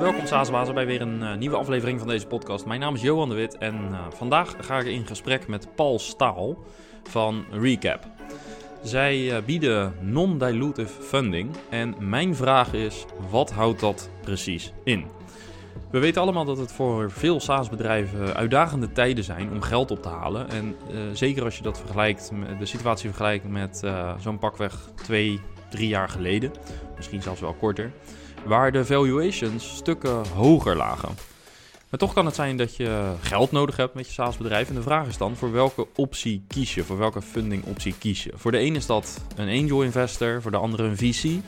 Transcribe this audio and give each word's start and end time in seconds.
Welkom 0.00 0.26
SaaSbazen 0.26 0.74
bij 0.74 0.86
weer 0.86 1.00
een 1.00 1.20
uh, 1.20 1.34
nieuwe 1.34 1.56
aflevering 1.56 1.98
van 1.98 2.08
deze 2.08 2.26
podcast. 2.26 2.66
Mijn 2.66 2.80
naam 2.80 2.94
is 2.94 3.02
Johan 3.02 3.28
de 3.28 3.34
Wit 3.34 3.58
en 3.58 3.74
uh, 3.74 3.98
vandaag 4.10 4.54
ga 4.60 4.78
ik 4.78 4.86
in 4.86 5.06
gesprek 5.06 5.48
met 5.48 5.74
Paul 5.74 5.98
Staal 5.98 6.56
van 7.02 7.44
Recap. 7.50 8.06
Zij 8.82 9.18
uh, 9.18 9.36
bieden 9.44 9.94
non-dilutive 10.00 11.02
funding 11.02 11.50
en 11.70 11.94
mijn 11.98 12.34
vraag 12.34 12.72
is, 12.72 13.04
wat 13.30 13.52
houdt 13.52 13.80
dat 13.80 14.10
precies 14.22 14.72
in? 14.84 15.04
We 15.90 15.98
weten 15.98 16.22
allemaal 16.22 16.44
dat 16.44 16.58
het 16.58 16.72
voor 16.72 17.10
veel 17.10 17.40
SaaS-bedrijven 17.40 18.34
uitdagende 18.34 18.92
tijden 18.92 19.24
zijn 19.24 19.52
om 19.52 19.62
geld 19.62 19.90
op 19.90 20.02
te 20.02 20.08
halen. 20.08 20.50
En 20.50 20.76
zeker 21.12 21.44
als 21.44 21.56
je 21.56 21.62
dat 21.62 21.78
vergelijkt, 21.78 22.30
de 22.58 22.66
situatie 22.66 23.08
vergelijkt 23.08 23.48
met 23.48 23.82
zo'n 24.18 24.38
pakweg 24.38 24.90
twee, 24.94 25.40
drie 25.70 25.88
jaar 25.88 26.08
geleden, 26.08 26.52
misschien 26.96 27.22
zelfs 27.22 27.40
wel 27.40 27.54
korter 27.54 27.92
waar 28.46 28.72
de 28.72 28.84
valuations 28.84 29.76
stukken 29.76 30.26
hoger 30.34 30.76
lagen. 30.76 31.16
Maar 31.90 31.98
toch 31.98 32.12
kan 32.12 32.26
het 32.26 32.34
zijn 32.34 32.56
dat 32.56 32.76
je 32.76 33.12
geld 33.20 33.52
nodig 33.52 33.76
hebt 33.76 33.94
met 33.94 34.06
je 34.06 34.12
SaaS-bedrijf. 34.12 34.68
En 34.68 34.74
de 34.74 34.82
vraag 34.82 35.06
is 35.06 35.16
dan, 35.16 35.36
voor 35.36 35.52
welke 35.52 35.86
optie 35.94 36.44
kies 36.48 36.74
je? 36.74 36.84
Voor 36.84 36.98
welke 36.98 37.22
funding 37.22 37.64
optie 37.64 37.94
kies 37.98 38.24
je? 38.24 38.32
Voor 38.34 38.50
de 38.50 38.58
ene 38.58 38.76
is 38.76 38.86
dat 38.86 39.20
een 39.36 39.48
angel 39.48 39.82
investor, 39.82 40.42
voor 40.42 40.50
de 40.50 40.56
andere 40.56 40.82
een 40.82 40.96
VC. 40.96 41.40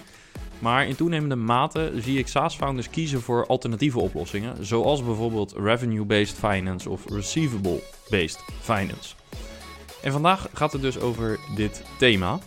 Maar 0.58 0.86
in 0.86 0.96
toenemende 0.96 1.36
mate 1.36 1.92
zie 1.96 2.18
ik 2.18 2.28
SaaS-founders 2.28 2.90
kiezen 2.90 3.20
voor 3.20 3.46
alternatieve 3.46 3.98
oplossingen. 3.98 4.66
Zoals 4.66 5.04
bijvoorbeeld 5.04 5.54
revenue-based 5.56 6.36
finance 6.36 6.90
of 6.90 7.04
receivable-based 7.08 8.44
finance. 8.60 9.14
En 10.02 10.12
vandaag 10.12 10.48
gaat 10.52 10.72
het 10.72 10.82
dus 10.82 10.98
over 10.98 11.38
dit 11.56 11.82
thema. 11.98 12.38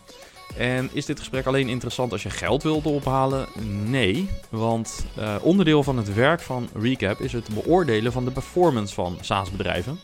En 0.58 0.90
is 0.94 1.06
dit 1.06 1.20
gesprek 1.20 1.46
alleen 1.46 1.70
interessant 1.70 2.12
als 2.12 2.24
je 2.24 2.30
geld 2.30 2.64
wilt 2.64 2.86
ophalen? 2.86 3.48
Nee, 3.86 4.30
want 4.50 5.06
uh, 5.20 5.36
onderdeel 5.42 5.84
van 5.84 5.98
het 5.98 6.14
werk 6.14 6.42
van 6.42 6.70
Recap 6.74 7.20
is 7.20 7.34
het 7.34 7.50
beoordelen 7.54 8.12
van 8.12 8.26
de 8.26 8.32
performance 8.32 8.94
van 8.94 9.18
SaaS-bedrijven. 9.22 10.00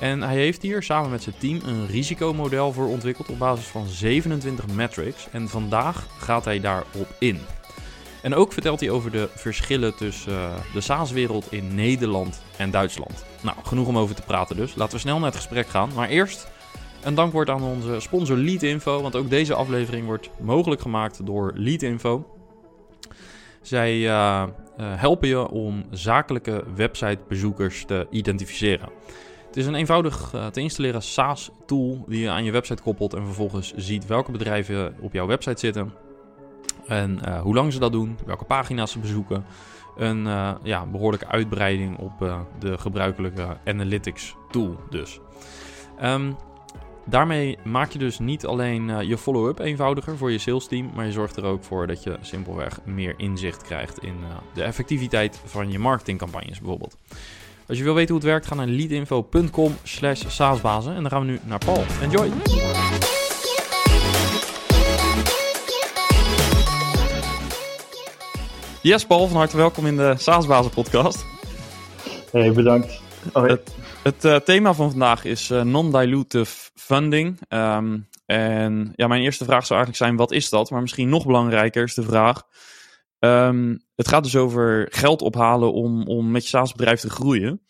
En 0.00 0.22
hij 0.22 0.36
heeft 0.36 0.62
hier 0.62 0.82
samen 0.82 1.10
met 1.10 1.22
zijn 1.22 1.34
team 1.38 1.60
een 1.64 1.86
risicomodel 1.86 2.72
voor 2.72 2.86
ontwikkeld 2.86 3.28
op 3.28 3.38
basis 3.38 3.66
van 3.66 3.86
27 3.86 4.66
metrics. 4.66 5.26
En 5.30 5.48
vandaag 5.48 6.06
gaat 6.18 6.44
hij 6.44 6.60
daarop 6.60 7.14
in. 7.18 7.40
En 8.22 8.34
ook 8.34 8.52
vertelt 8.52 8.80
hij 8.80 8.90
over 8.90 9.10
de 9.10 9.28
verschillen 9.34 9.94
tussen 9.94 10.32
uh, 10.32 10.54
de 10.72 10.80
SaaS-wereld 10.80 11.46
in 11.52 11.74
Nederland 11.74 12.42
en 12.56 12.70
Duitsland. 12.70 13.24
Nou, 13.40 13.56
genoeg 13.62 13.86
om 13.86 13.98
over 13.98 14.14
te 14.14 14.22
praten 14.22 14.56
dus. 14.56 14.74
Laten 14.74 14.94
we 14.94 15.00
snel 15.00 15.16
naar 15.16 15.30
het 15.30 15.36
gesprek 15.36 15.68
gaan. 15.68 15.90
Maar 15.94 16.08
eerst 16.08 16.48
een 17.02 17.14
dankwoord 17.14 17.50
aan 17.50 17.62
onze 17.62 18.00
sponsor 18.00 18.36
Leadinfo, 18.36 19.02
want 19.02 19.16
ook 19.16 19.30
deze 19.30 19.54
aflevering 19.54 20.06
wordt 20.06 20.30
mogelijk 20.40 20.80
gemaakt 20.80 21.26
door 21.26 21.52
Leadinfo. 21.54 22.26
Zij 23.62 23.98
uh, 23.98 24.44
helpen 24.76 25.28
je 25.28 25.48
om 25.48 25.84
zakelijke 25.90 26.64
websitebezoekers 26.74 27.84
te 27.84 28.06
identificeren. 28.10 28.88
Het 29.46 29.56
is 29.56 29.66
een 29.66 29.74
eenvoudig 29.74 30.32
uh, 30.34 30.46
te 30.46 30.60
installeren 30.60 31.02
SaaS-tool 31.02 32.04
die 32.08 32.20
je 32.20 32.30
aan 32.30 32.44
je 32.44 32.52
website 32.52 32.82
koppelt 32.82 33.14
en 33.14 33.24
vervolgens 33.24 33.72
ziet 33.76 34.06
welke 34.06 34.30
bedrijven 34.30 34.94
op 35.00 35.12
jouw 35.12 35.26
website 35.26 35.60
zitten 35.60 35.92
en 36.86 37.40
hoe 37.40 37.54
lang 37.54 37.72
ze 37.72 37.78
dat 37.78 37.92
doen, 37.92 38.18
welke 38.26 38.44
pagina's 38.44 38.90
ze 38.90 38.98
bezoeken. 38.98 39.44
Een 39.96 40.24
ja, 40.62 40.86
behoorlijke 40.86 41.26
uitbreiding 41.26 41.98
op 41.98 42.12
de 42.58 42.78
gebruikelijke 42.78 43.56
analytics 43.64 44.34
tool 44.50 44.76
dus. 44.90 45.20
Um, 46.02 46.36
Daarmee 47.04 47.58
maak 47.64 47.90
je 47.90 47.98
dus 47.98 48.18
niet 48.18 48.46
alleen 48.46 48.88
uh, 48.88 49.02
je 49.02 49.18
follow-up 49.18 49.58
eenvoudiger 49.58 50.16
voor 50.16 50.30
je 50.30 50.38
sales 50.38 50.66
team, 50.66 50.90
maar 50.94 51.06
je 51.06 51.12
zorgt 51.12 51.36
er 51.36 51.44
ook 51.44 51.64
voor 51.64 51.86
dat 51.86 52.02
je 52.02 52.16
simpelweg 52.20 52.80
meer 52.84 53.14
inzicht 53.16 53.62
krijgt 53.62 53.98
in 53.98 54.16
uh, 54.20 54.28
de 54.54 54.62
effectiviteit 54.62 55.40
van 55.44 55.70
je 55.70 55.78
marketingcampagnes 55.78 56.58
bijvoorbeeld. 56.58 56.96
Als 57.68 57.78
je 57.78 57.84
wil 57.84 57.94
weten 57.94 58.14
hoe 58.14 58.22
het 58.22 58.30
werkt, 58.30 58.46
ga 58.46 58.54
naar 58.54 58.66
leadinfo.com 58.66 59.74
slash 59.82 60.24
saasbazen 60.26 60.94
en 60.94 61.00
dan 61.02 61.10
gaan 61.10 61.20
we 61.20 61.26
nu 61.26 61.38
naar 61.44 61.58
Paul. 61.58 61.84
Enjoy! 62.02 62.30
Yes, 68.82 69.06
Paul, 69.06 69.26
van 69.26 69.36
harte 69.36 69.56
welkom 69.56 69.86
in 69.86 69.96
de 69.96 70.14
Saasbazen 70.18 70.70
podcast. 70.70 71.24
Hey, 72.30 72.52
bedankt. 72.52 73.00
Hoi. 73.32 73.50
Het 73.50 73.74
uh, 74.24 74.36
thema 74.36 74.74
van 74.74 74.90
vandaag 74.90 75.24
is 75.24 75.50
uh, 75.50 75.62
non-dilutive 75.62 76.70
funding. 76.74 77.40
Um, 77.48 78.08
en 78.26 78.92
ja, 78.94 79.06
mijn 79.06 79.22
eerste 79.22 79.44
vraag 79.44 79.66
zou 79.66 79.80
eigenlijk 79.80 79.96
zijn: 79.96 80.16
wat 80.16 80.32
is 80.32 80.48
dat? 80.48 80.70
Maar 80.70 80.80
misschien 80.80 81.08
nog 81.08 81.26
belangrijker 81.26 81.82
is 81.82 81.94
de 81.94 82.02
vraag. 82.02 82.42
Um, 83.18 83.84
het 83.94 84.08
gaat 84.08 84.22
dus 84.22 84.36
over 84.36 84.86
geld 84.90 85.22
ophalen 85.22 85.72
om, 85.72 86.06
om 86.06 86.30
met 86.30 86.42
je 86.42 86.48
SaaS-bedrijf 86.48 87.00
te 87.00 87.10
groeien. 87.10 87.62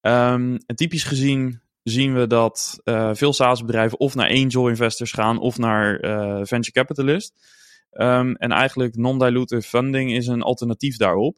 En 0.00 0.60
typisch 0.74 1.04
gezien 1.04 1.60
zien 1.82 2.14
we 2.14 2.26
dat 2.26 2.80
uh, 2.84 3.10
veel 3.12 3.32
SaaS-bedrijven 3.32 4.00
of 4.00 4.14
naar 4.14 4.30
angel 4.30 4.68
investors 4.68 5.12
gaan 5.12 5.38
of 5.38 5.58
naar 5.58 5.98
venture 6.46 6.72
capitalist. 6.72 7.34
en 7.90 8.36
eigenlijk 8.38 8.96
non-dilutive 8.96 9.68
funding 9.68 10.12
is 10.12 10.26
een 10.26 10.42
alternatief 10.42 10.96
daarop. 10.96 11.36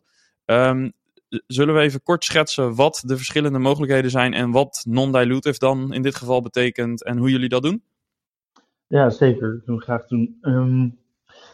Zullen 1.46 1.74
we 1.74 1.80
even 1.80 2.02
kort 2.02 2.24
schetsen 2.24 2.74
wat 2.74 3.02
de 3.06 3.16
verschillende 3.16 3.58
mogelijkheden 3.58 4.10
zijn 4.10 4.34
en 4.34 4.50
wat 4.50 4.84
non-dilutive 4.88 5.58
dan 5.58 5.92
in 5.92 6.02
dit 6.02 6.14
geval 6.14 6.42
betekent 6.42 7.04
en 7.04 7.16
hoe 7.18 7.30
jullie 7.30 7.48
dat 7.48 7.62
doen? 7.62 7.82
Ja, 8.86 9.10
zeker. 9.10 9.62
Dat 9.64 9.76
we 9.76 9.82
graag 9.82 10.06
doen. 10.06 10.38
Um, 10.42 10.98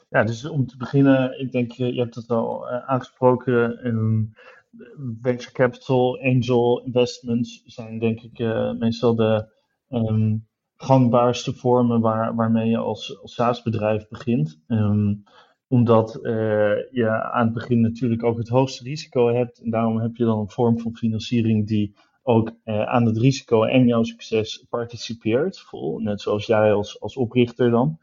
ja, 0.08 0.24
dus 0.24 0.44
om 0.44 0.66
te 0.66 0.76
beginnen, 0.76 1.40
ik 1.40 1.52
denk, 1.52 1.72
je 1.72 1.94
hebt 1.94 2.14
het 2.14 2.30
al 2.30 2.70
uh, 2.70 2.88
aangesproken. 2.88 3.86
Um, 3.86 4.32
venture 5.22 5.52
capital, 5.52 6.20
angel 6.22 6.82
investments 6.84 7.62
zijn 7.64 7.98
denk 7.98 8.20
ik 8.20 8.38
uh, 8.38 8.72
meestal 8.72 9.14
de 9.14 9.52
um, 9.90 10.46
gangbaarste 10.76 11.54
vormen 11.54 12.00
waar, 12.00 12.34
waarmee 12.34 12.70
je 12.70 12.76
als, 12.76 13.18
SaaS-bedrijf 13.22 14.08
begint 14.08 14.60
omdat 15.68 16.18
uh, 16.22 16.32
je 16.90 17.22
aan 17.32 17.44
het 17.44 17.54
begin 17.54 17.80
natuurlijk 17.80 18.24
ook 18.24 18.38
het 18.38 18.48
hoogste 18.48 18.84
risico 18.84 19.34
hebt. 19.34 19.58
En 19.58 19.70
daarom 19.70 20.00
heb 20.00 20.16
je 20.16 20.24
dan 20.24 20.38
een 20.38 20.50
vorm 20.50 20.78
van 20.78 20.96
financiering 20.96 21.66
die 21.66 21.94
ook 22.22 22.50
uh, 22.64 22.82
aan 22.82 23.06
het 23.06 23.18
risico 23.18 23.64
en 23.64 23.86
jouw 23.86 24.02
succes 24.02 24.66
participeert. 24.68 25.60
Vol, 25.60 25.98
net 25.98 26.20
zoals 26.20 26.46
jij 26.46 26.72
als, 26.72 27.00
als 27.00 27.16
oprichter 27.16 27.70
dan. 27.70 27.98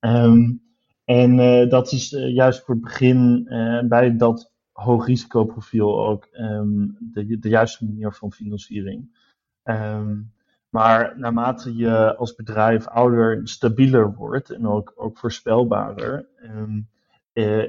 Um, 0.00 0.62
en 1.04 1.38
uh, 1.38 1.68
dat 1.68 1.92
is 1.92 2.10
juist 2.10 2.64
voor 2.64 2.74
het 2.74 2.84
begin 2.84 3.44
bij 3.88 4.16
dat 4.16 4.52
hoog 4.72 5.06
risicoprofiel 5.06 6.06
ook 6.06 6.28
um, 6.32 6.96
de, 7.00 7.38
de 7.38 7.48
juiste 7.48 7.84
manier 7.84 8.12
van 8.12 8.32
financiering. 8.32 9.24
Um, 9.64 10.34
maar 10.68 11.18
naarmate 11.18 11.76
je 11.76 12.16
als 12.16 12.34
bedrijf 12.34 12.86
ouder, 12.86 13.40
stabieler 13.48 14.14
wordt 14.14 14.50
en 14.50 14.66
ook, 14.66 14.92
ook 14.96 15.18
voorspelbaarder, 15.18 16.28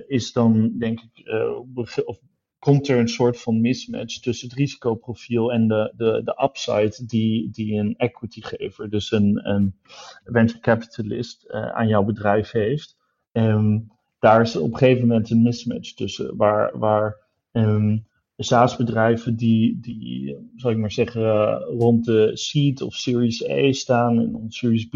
is 0.07 0.31
dan 0.31 0.77
denk 0.77 0.99
ik, 0.99 1.25
uh, 1.25 1.59
of 2.05 2.19
komt 2.59 2.87
er 2.87 2.99
een 2.99 3.07
soort 3.07 3.41
van 3.41 3.61
mismatch 3.61 4.19
tussen 4.19 4.49
het 4.49 4.57
risicoprofiel 4.57 5.53
en 5.53 5.67
de, 5.67 5.93
de, 5.97 6.21
de 6.23 6.43
upside 6.43 7.05
die, 7.05 7.49
die 7.49 7.79
een 7.79 7.95
equitygever, 7.97 8.89
dus 8.89 9.11
een, 9.11 9.49
een 9.49 9.75
venture 10.23 10.59
capitalist, 10.59 11.45
uh, 11.47 11.67
aan 11.67 11.87
jouw 11.87 12.03
bedrijf 12.03 12.51
heeft. 12.51 12.97
Um, 13.31 13.91
daar 14.19 14.41
is 14.41 14.55
op 14.55 14.71
een 14.71 14.77
gegeven 14.77 15.07
moment 15.07 15.29
een 15.29 15.41
mismatch 15.41 15.93
tussen, 15.93 16.35
waar, 16.35 16.77
waar 16.77 17.15
um, 17.51 18.07
SaaS-bedrijven 18.37 19.35
die, 19.35 19.79
die, 19.79 20.37
zal 20.55 20.71
ik 20.71 20.77
maar 20.77 20.91
zeggen, 20.91 21.57
rond 21.57 22.05
de 22.05 22.31
seed 22.33 22.81
of 22.81 22.93
Series 22.93 23.49
A 23.49 23.71
staan 23.71 24.19
en 24.19 24.45
Series 24.47 24.85
B, 24.85 24.93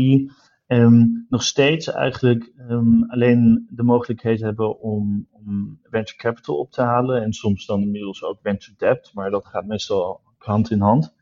Um, 0.71 1.25
nog 1.29 1.43
steeds 1.43 1.91
eigenlijk 1.91 2.51
um, 2.69 3.03
alleen 3.07 3.67
de 3.69 3.83
mogelijkheid 3.83 4.41
hebben 4.41 4.79
om, 4.79 5.27
om, 5.31 5.79
venture 5.83 6.17
capital 6.17 6.57
op 6.57 6.71
te 6.71 6.81
halen. 6.81 7.21
En 7.23 7.33
soms 7.33 7.65
dan 7.65 7.81
inmiddels 7.81 8.23
ook 8.23 8.39
venture 8.41 8.77
debt, 8.77 9.11
maar 9.13 9.29
dat 9.29 9.45
gaat 9.45 9.65
meestal 9.65 10.21
hand 10.37 10.71
in 10.71 10.79
hand. 10.79 11.15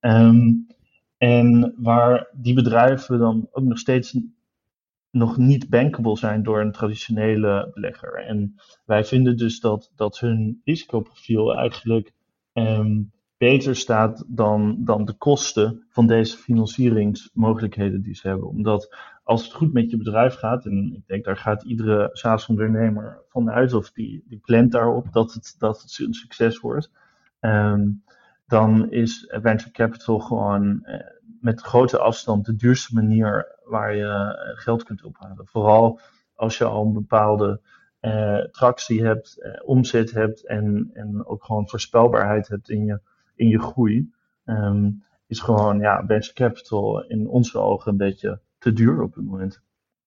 Um, 0.00 0.66
en 1.16 1.74
waar 1.76 2.28
die 2.32 2.54
bedrijven 2.54 3.18
dan 3.18 3.48
ook 3.50 3.64
nog 3.64 3.78
steeds 3.78 4.18
nog 5.10 5.36
niet 5.36 5.68
bankable 5.68 6.16
zijn 6.16 6.42
door 6.42 6.60
een 6.60 6.72
traditionele 6.72 7.70
belegger. 7.74 8.24
En 8.24 8.54
wij 8.84 9.04
vinden 9.04 9.36
dus 9.36 9.60
dat, 9.60 9.92
dat 9.96 10.18
hun 10.18 10.60
risicoprofiel 10.64 11.56
eigenlijk 11.56 12.12
beter 13.38 13.76
staat 13.76 14.24
dan, 14.26 14.76
dan 14.78 15.04
de 15.04 15.12
kosten 15.12 15.86
van 15.88 16.06
deze 16.06 16.36
financieringsmogelijkheden 16.36 18.02
die 18.02 18.14
ze 18.14 18.28
hebben. 18.28 18.48
Omdat 18.48 18.96
als 19.24 19.44
het 19.44 19.52
goed 19.52 19.72
met 19.72 19.90
je 19.90 19.96
bedrijf 19.96 20.34
gaat, 20.34 20.64
en 20.64 20.92
ik 20.94 21.06
denk 21.06 21.24
daar 21.24 21.36
gaat 21.36 21.62
iedere 21.62 22.08
SaaS-ondernemer 22.12 23.22
vanuit, 23.28 23.72
of 23.72 23.92
die, 23.92 24.24
die 24.26 24.38
plant 24.38 24.72
daarop 24.72 25.12
dat 25.12 25.32
het, 25.32 25.54
dat 25.58 25.82
het 25.82 25.98
een 25.98 26.14
succes 26.14 26.60
wordt, 26.60 26.90
um, 27.40 28.02
dan 28.46 28.90
is 28.90 29.26
venture 29.28 29.70
capital 29.70 30.18
gewoon 30.18 30.82
uh, 30.82 30.94
met 31.40 31.60
grote 31.60 31.98
afstand 31.98 32.44
de 32.44 32.56
duurste 32.56 32.94
manier 32.94 33.58
waar 33.64 33.94
je 33.94 34.04
uh, 34.04 34.58
geld 34.58 34.82
kunt 34.82 35.04
ophalen. 35.04 35.46
Vooral 35.46 36.00
als 36.34 36.58
je 36.58 36.64
al 36.64 36.86
een 36.86 36.92
bepaalde 36.92 37.60
tractie 38.50 39.04
hebt, 39.04 39.38
omzet 39.64 40.10
hebt 40.10 40.46
en, 40.46 40.90
en 40.92 41.26
ook 41.26 41.44
gewoon 41.44 41.68
voorspelbaarheid 41.68 42.48
hebt 42.48 42.70
in 42.70 42.84
je, 42.84 43.00
in 43.38 43.48
je 43.48 43.60
groei, 43.60 44.10
ehm, 44.44 44.90
is 45.26 45.40
gewoon 45.40 45.78
ja, 45.78 46.04
venture 46.06 46.32
capital 46.32 47.04
in 47.04 47.28
onze 47.28 47.58
ogen 47.58 47.90
een 47.90 47.98
beetje 47.98 48.40
te 48.58 48.72
duur 48.72 49.02
op 49.02 49.14
het 49.14 49.24
moment. 49.24 49.60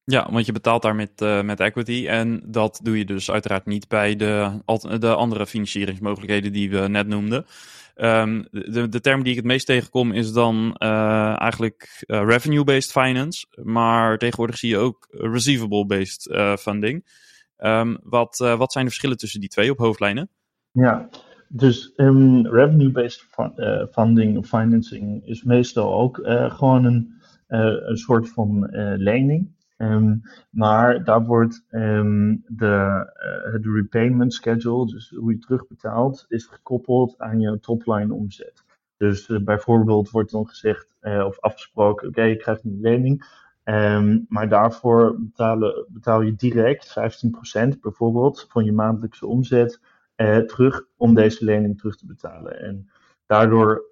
Ja, 0.04 0.32
want 0.32 0.46
je 0.46 0.52
betaalt 0.52 0.82
daar 0.82 0.96
met, 0.96 1.22
uh, 1.22 1.42
met 1.42 1.60
equity. 1.60 2.08
En 2.08 2.44
dat 2.46 2.80
doe 2.84 2.98
je 2.98 3.06
dus 3.06 3.32
uiteraard 3.32 3.66
niet 3.66 3.88
bij 3.88 4.16
de, 4.16 4.62
de 5.00 5.16
andere 5.16 5.48
financieringsmogelijkheden 5.48 6.52
die 6.52 6.70
we 6.70 6.88
net 6.88 7.08
noemden. 7.08 7.46
Um, 7.96 8.48
de, 8.52 8.90
de 8.90 9.02
term 9.02 9.24
die 9.24 9.32
ik 9.32 9.38
het 9.38 9.46
meest 9.46 9.66
tegenkom 9.66 10.12
is 10.12 10.34
dan 10.34 10.76
uh, 10.78 11.42
eigenlijk 11.42 12.04
uh, 12.08 12.24
revenue-based 12.26 12.92
finance. 12.92 13.46
Maar 13.64 14.18
tegenwoordig 14.18 14.58
zie 14.58 14.70
je 14.70 14.78
ook 14.78 15.08
receivable-based 15.12 16.30
funding. 16.60 17.06
Um, 17.58 17.98
wat, 18.04 18.38
wat 18.38 18.72
zijn 18.72 18.84
de 18.84 18.90
verschillen 18.90 19.18
tussen 19.18 19.40
die 19.40 19.50
twee 19.50 19.72
op 19.72 19.78
hoofdlijnen? 19.78 20.30
Ja, 20.72 21.10
dus 21.54 21.94
um, 21.98 22.48
revenue-based 22.48 23.26
funding 23.92 24.38
of 24.38 24.48
financing 24.48 25.28
is 25.28 25.44
meestal 25.44 25.94
ook 25.94 26.20
gewoon 26.48 26.86
een, 26.86 27.14
een 27.48 27.98
soort 27.98 28.30
van 28.30 28.68
lening. 28.98 29.52
Um, 29.78 30.22
maar 30.50 31.04
daar 31.04 31.26
wordt 31.26 31.66
um, 31.72 32.44
de, 32.48 33.10
repayment 33.62 34.34
schedule, 34.34 34.86
dus 34.86 35.10
hoe 35.10 35.32
je 35.32 35.38
terugbetaalt, 35.38 36.26
is 36.28 36.46
gekoppeld 36.46 37.16
aan 37.18 37.40
je 37.40 37.60
topline 37.60 38.14
omzet. 38.14 38.64
Dus 38.98 39.30
bijvoorbeeld 39.44 40.10
wordt 40.10 40.32
dan 40.32 40.48
gezegd 40.48 40.88
of 41.02 41.40
afgesproken, 41.40 42.08
oké, 42.08 42.22
je 42.22 42.36
krijgt 42.36 42.64
een 42.64 42.80
lening, 42.82 43.26
maar 44.28 44.50
daarvoor 44.50 45.16
betaal 45.88 46.22
je 46.22 46.36
direct 46.36 46.96
15% 47.76 47.80
bijvoorbeeld 47.82 48.46
van 48.50 48.66
je 48.66 48.74
maandelijkse 48.74 49.28
omzet 49.28 49.80
terug 50.48 50.86
om 50.98 51.14
deze 51.14 51.46
lening 51.46 51.78
terug 51.78 51.98
te 51.98 52.06
betalen. 52.06 52.62
En 52.62 52.90
daardoor, 53.26 53.84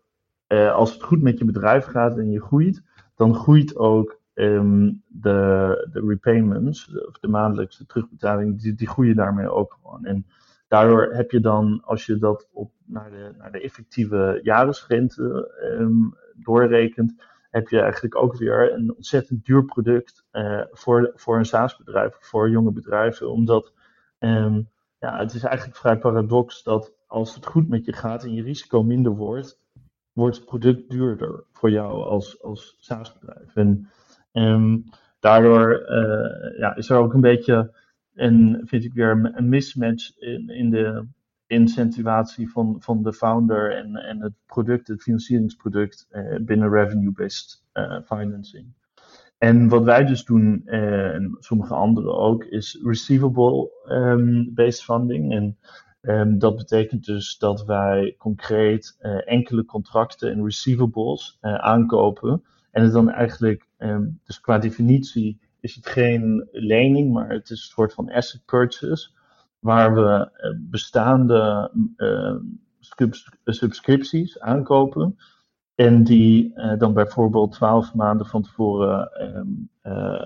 als 0.73 0.93
het 0.93 1.03
goed 1.03 1.21
met 1.21 1.39
je 1.39 1.45
bedrijf 1.45 1.85
gaat 1.85 2.17
en 2.17 2.31
je 2.31 2.41
groeit, 2.41 2.83
dan 3.15 3.35
groeit 3.35 3.75
ook 3.75 4.19
um, 4.33 5.03
de, 5.07 5.87
de 5.91 5.99
repayments, 6.07 6.97
of 7.07 7.19
de 7.19 7.27
maandelijkse 7.27 7.85
terugbetaling, 7.85 8.61
die, 8.61 8.73
die 8.73 8.87
groeien 8.87 9.15
daarmee 9.15 9.49
ook 9.49 9.77
gewoon. 9.81 10.05
En 10.05 10.25
daardoor 10.67 11.13
heb 11.13 11.31
je 11.31 11.39
dan, 11.39 11.81
als 11.85 12.05
je 12.05 12.17
dat 12.17 12.47
op, 12.51 12.71
naar, 12.85 13.11
de, 13.11 13.31
naar 13.37 13.51
de 13.51 13.61
effectieve 13.61 14.39
jaarsrente 14.43 15.51
um, 15.79 16.15
doorrekent, 16.35 17.23
heb 17.49 17.67
je 17.67 17.79
eigenlijk 17.79 18.15
ook 18.15 18.35
weer 18.35 18.73
een 18.73 18.95
ontzettend 18.95 19.45
duur 19.45 19.65
product 19.65 20.25
uh, 20.31 20.61
voor, 20.71 21.11
voor 21.15 21.37
een 21.37 21.45
SaaS-bedrijf, 21.45 22.17
voor 22.19 22.49
jonge 22.49 22.71
bedrijven. 22.71 23.31
Omdat 23.31 23.73
um, 24.19 24.69
ja, 24.99 25.17
het 25.17 25.33
is 25.33 25.43
eigenlijk 25.43 25.77
vrij 25.77 25.97
paradox 25.97 26.63
dat 26.63 26.93
als 27.07 27.35
het 27.35 27.45
goed 27.45 27.67
met 27.69 27.85
je 27.85 27.93
gaat 27.93 28.23
en 28.23 28.33
je 28.33 28.43
risico 28.43 28.83
minder 28.83 29.15
wordt, 29.15 29.59
wordt 30.13 30.35
het 30.35 30.45
product 30.45 30.89
duurder 30.89 31.43
voor 31.51 31.71
jou 31.71 32.03
als, 32.03 32.41
als 32.41 32.75
SaaS-bedrijf. 32.79 33.55
En 33.55 33.89
Um, 34.33 34.83
daardoor 35.19 35.89
uh, 35.89 36.59
ja, 36.59 36.75
is 36.75 36.89
er 36.89 36.97
ook 36.97 37.13
een 37.13 37.21
beetje, 37.21 37.75
een, 38.13 38.61
vind 38.65 38.83
ik 38.83 38.93
weer, 38.93 39.31
een 39.33 39.49
mismatch 39.49 40.17
in, 40.17 40.49
in 40.49 40.69
de 40.69 41.07
incentivatie 41.47 42.51
van, 42.51 42.75
van 42.79 43.03
de 43.03 43.13
founder 43.13 43.75
en, 43.75 43.95
en 43.95 44.21
het 44.21 44.33
product, 44.45 44.87
het 44.87 45.01
financieringsproduct 45.01 46.07
uh, 46.11 46.35
binnen 46.41 46.69
revenue-based 46.69 47.63
uh, 47.73 48.01
financing. 48.05 48.73
En 49.39 49.67
wat 49.67 49.83
wij 49.83 50.05
dus 50.05 50.23
doen, 50.23 50.61
en 50.65 51.37
sommige 51.39 51.73
anderen 51.73 52.17
ook, 52.17 52.43
is 52.43 52.79
receivable-based 52.83 54.79
um, 54.79 54.95
funding. 54.95 55.31
En 55.31 55.57
um, 56.01 56.39
dat 56.39 56.55
betekent 56.55 57.05
dus 57.05 57.37
dat 57.37 57.65
wij 57.65 58.15
concreet 58.17 58.97
enkele 59.25 59.65
contracten 59.65 60.31
en 60.31 60.43
receivables 60.43 61.37
aankopen 61.41 62.43
en 62.71 62.83
het 62.83 62.93
dan 62.93 63.09
eigenlijk, 63.09 63.67
um, 63.77 64.19
dus 64.25 64.39
qua 64.39 64.57
definitie 64.57 65.39
is 65.59 65.75
het 65.75 65.87
geen 65.87 66.47
lening, 66.51 67.13
maar 67.13 67.29
het 67.29 67.49
is 67.49 67.61
een 67.61 67.73
soort 67.73 67.93
van 67.93 68.11
asset 68.11 68.45
purchase, 68.45 69.09
waar 69.59 69.93
we 69.95 70.29
bestaande 70.69 71.71
subscripties 73.43 74.39
aankopen. 74.39 75.17
En 75.79 76.03
die 76.03 76.53
uh, 76.55 76.77
dan 76.77 76.93
bijvoorbeeld 76.93 77.51
twaalf 77.51 77.93
maanden 77.93 78.25
van 78.25 78.41
tevoren 78.41 79.11
um, 79.35 79.69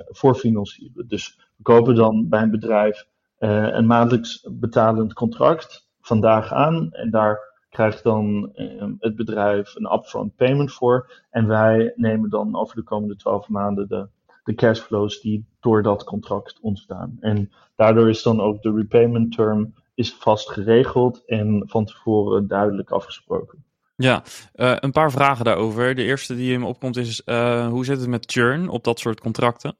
voorfinancieren. 0.07 1.07
Dus 1.07 1.39
we 1.55 1.63
kopen 1.63 1.95
dan 1.95 2.29
bij 2.29 2.41
een 2.41 2.51
bedrijf 2.51 3.07
een 3.38 3.85
maandelijks 3.85 4.47
betalend 4.51 5.13
contract 5.13 5.89
vandaag 6.01 6.51
aan. 6.51 6.91
En 6.91 7.09
daar 7.09 7.39
krijgt 7.69 8.03
dan 8.03 8.51
uh, 8.55 8.83
het 9.00 9.15
bedrijf 9.15 9.75
een 9.75 9.94
upfront 9.94 10.35
payment 10.35 10.73
voor. 10.73 11.23
En 11.29 11.47
wij 11.47 11.94
nemen 11.95 12.29
dan 12.29 12.56
over 12.56 12.75
de 12.75 12.83
komende 12.83 13.15
12 13.15 13.49
maanden 13.49 13.88
de, 13.88 14.07
de 14.44 14.56
cashflows 14.56 15.21
die 15.21 15.45
door 15.59 15.83
dat 15.83 16.03
contract 16.03 16.59
ontstaan. 16.61 17.17
En 17.19 17.51
daardoor 17.75 18.09
is 18.09 18.23
dan 18.23 18.41
ook 18.41 18.61
de 18.61 18.73
repayment 18.73 19.31
term 19.31 19.73
is 19.94 20.13
vast 20.13 20.49
geregeld 20.49 21.25
en 21.25 21.63
van 21.65 21.85
tevoren 21.85 22.47
duidelijk 22.47 22.91
afgesproken. 22.91 23.63
Ja, 23.95 24.24
uh, 24.56 24.75
een 24.80 24.92
paar 24.92 25.12
vragen 25.12 25.45
daarover. 25.45 25.95
De 25.95 26.04
eerste 26.04 26.36
die 26.36 26.60
me 26.60 26.66
opkomt 26.66 26.98
is, 26.98 27.22
uh, 27.25 27.68
hoe 27.68 27.86
zit 27.86 28.00
het 28.00 28.10
met 28.10 28.31
churn 28.31 28.69
op 28.69 28.84
dat 28.84 29.00
soort 29.00 29.19
contracten? 29.19 29.75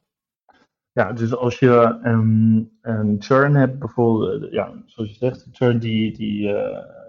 Ja, 0.92 1.13
dus 1.13 1.36
als 1.36 1.60
je 1.60 2.00
um, 2.06 2.71
een 2.81 3.15
churn 3.19 3.56
hebt, 3.56 3.80
bijvoorbeeld, 3.80 4.51
ja, 4.51 4.83
zoals 4.86 5.10
je 5.10 5.15
zegt, 5.15 5.48
churn 5.51 5.80
die, 5.80 6.18
die 6.18 6.54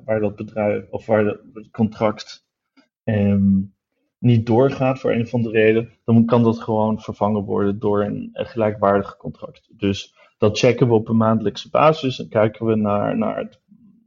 waar 0.04 0.20
dat 0.20 0.36
bedrijf 0.36 0.84
of 0.90 1.06
waar 1.06 1.24
het 1.24 1.70
contract 1.70 2.46
um, 3.04 3.74
niet 4.18 4.46
doorgaat 4.46 5.00
voor 5.00 5.12
een 5.12 5.22
of 5.22 5.34
andere 5.34 5.54
reden, 5.54 5.90
dan 6.04 6.24
kan 6.24 6.42
dat 6.42 6.60
gewoon 6.60 7.00
vervangen 7.00 7.42
worden 7.42 7.78
door 7.78 8.04
een, 8.04 8.30
gelijkwaardig 8.32 9.16
contract. 9.16 9.68
Dus 9.70 10.14
dat 10.38 10.58
checken 10.58 10.86
we 10.86 10.94
op 10.94 11.08
een 11.08 11.16
maandelijkse 11.16 11.70
basis 11.70 12.18
en 12.18 12.28
kijken 12.28 12.66
we 12.66 12.74
naar, 12.74 13.18
naar 13.18 13.36
het 13.36 13.60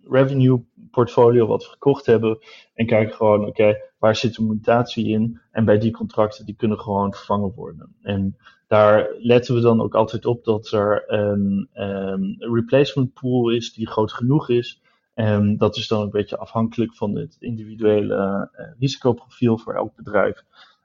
revenue 0.04 0.66
portfolio 0.98 1.48
wat 1.48 1.64
we 1.64 1.70
gekocht 1.70 2.06
hebben 2.06 2.40
en 2.74 2.86
kijken 2.86 3.16
gewoon, 3.16 3.46
oké, 3.46 3.78
waar 3.98 4.16
zit 4.16 4.36
de 4.36 4.44
mutatie 4.44 5.08
in? 5.08 5.42
En 5.52 5.66
bij 5.66 5.78
die 5.78 5.92
contracten, 5.92 6.46
die 6.46 6.56
kunnen 6.56 6.80
gewoon 6.80 7.14
vervangen 7.14 7.54
worden. 7.56 7.96
En 8.02 8.38
daar 8.68 9.08
letten 9.18 9.56
we 9.56 9.62
dan 9.62 9.82
ook 9.82 9.96
altijd 9.96 10.26
op 10.26 10.44
dat 10.44 10.72
er 10.72 11.04
een, 11.08 11.70
um, 11.74 12.36
replacement 12.40 13.14
pool 13.14 13.50
is 13.50 13.74
die 13.74 13.88
groot 13.88 14.12
genoeg 14.12 14.50
is 14.50 14.82
en 15.14 15.58
dat 15.58 15.76
is 15.78 15.88
dan 15.88 16.02
een 16.02 16.10
beetje 16.10 16.38
afhankelijk 16.38 16.96
van 16.96 17.16
het 17.16 17.36
individuele 17.40 18.50
uh, 18.56 18.66
risicoprofiel 18.80 19.58
voor 19.58 19.74
elk 19.74 19.96
bedrijf. 19.96 20.44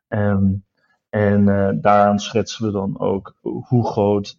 Um, 0.08 0.64
en 1.08 1.46
uh, 1.46 1.70
daaraan 1.74 2.18
schetsen 2.18 2.66
we 2.66 2.72
dan 2.72 3.00
ook 3.00 3.34
hoe 3.40 3.86
groot 3.86 4.38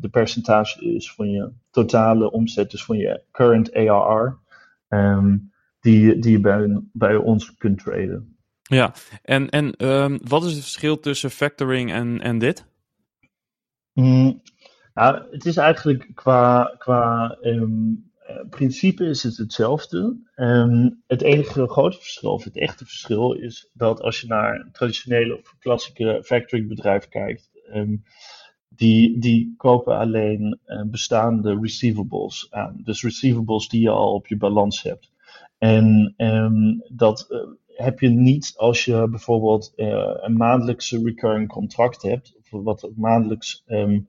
de 0.00 0.08
percentage 0.10 0.94
is 0.94 1.12
van 1.12 1.30
je 1.30 1.50
totale 1.70 2.30
omzet, 2.30 2.70
dus 2.70 2.84
van 2.84 2.96
je 2.96 3.22
current 3.32 3.74
ARR, 3.74 4.38
um, 4.88 5.52
die, 5.80 6.18
die 6.18 6.30
je 6.30 6.40
bij, 6.40 6.82
bij 6.92 7.16
ons 7.16 7.56
kunt 7.56 7.78
traden. 7.78 8.36
Ja, 8.62 8.94
en, 9.22 9.48
en 9.48 9.74
wat 10.28 10.44
is 10.44 10.52
het 10.52 10.62
verschil 10.62 11.00
tussen 11.00 11.30
factoring 11.30 11.92
en, 11.92 12.20
en 12.20 12.38
dit? 12.38 12.66
Mm, 13.92 14.42
nou, 14.94 15.26
het 15.30 15.44
is 15.44 15.56
eigenlijk 15.56 16.10
qua, 16.14 16.74
qua 16.78 17.36
in 17.40 18.02
eh, 18.28 18.48
principe 18.50 19.04
is 19.04 19.22
het 19.22 19.36
hetzelfde. 19.36 20.16
Um, 20.36 21.02
het 21.06 21.22
enige 21.22 21.68
grote 21.68 21.96
verschil, 21.96 22.32
of 22.32 22.44
het 22.44 22.56
echte 22.56 22.84
verschil, 22.84 23.32
is 23.32 23.70
dat 23.72 24.00
als 24.00 24.20
je 24.20 24.26
naar 24.26 24.60
een 24.60 24.72
traditionele 24.72 25.38
of 25.38 25.56
klassieke 25.58 26.22
factoring 26.24 26.68
bedrijf 26.68 27.08
kijkt, 27.08 27.50
die, 28.68 29.18
die 29.18 29.54
kopen 29.56 29.98
alleen 29.98 30.58
uh, 30.66 30.82
bestaande 30.82 31.58
receivables 31.60 32.46
aan. 32.50 32.80
Dus 32.84 33.02
receivables 33.02 33.68
die 33.68 33.80
je 33.80 33.90
al 33.90 34.14
op 34.14 34.26
je 34.26 34.36
balans 34.36 34.82
hebt. 34.82 35.10
En 35.58 36.14
um, 36.16 36.82
dat 36.88 37.26
uh, 37.30 37.38
heb 37.66 38.00
je 38.00 38.08
niet 38.08 38.54
als 38.56 38.84
je 38.84 39.08
bijvoorbeeld 39.10 39.72
uh, 39.76 40.14
een 40.20 40.36
maandelijkse 40.36 41.02
recurring 41.02 41.48
contract 41.48 42.02
hebt, 42.02 42.34
of 42.40 42.62
wat 42.62 42.90
maandelijks, 42.96 43.64
um, 43.66 44.08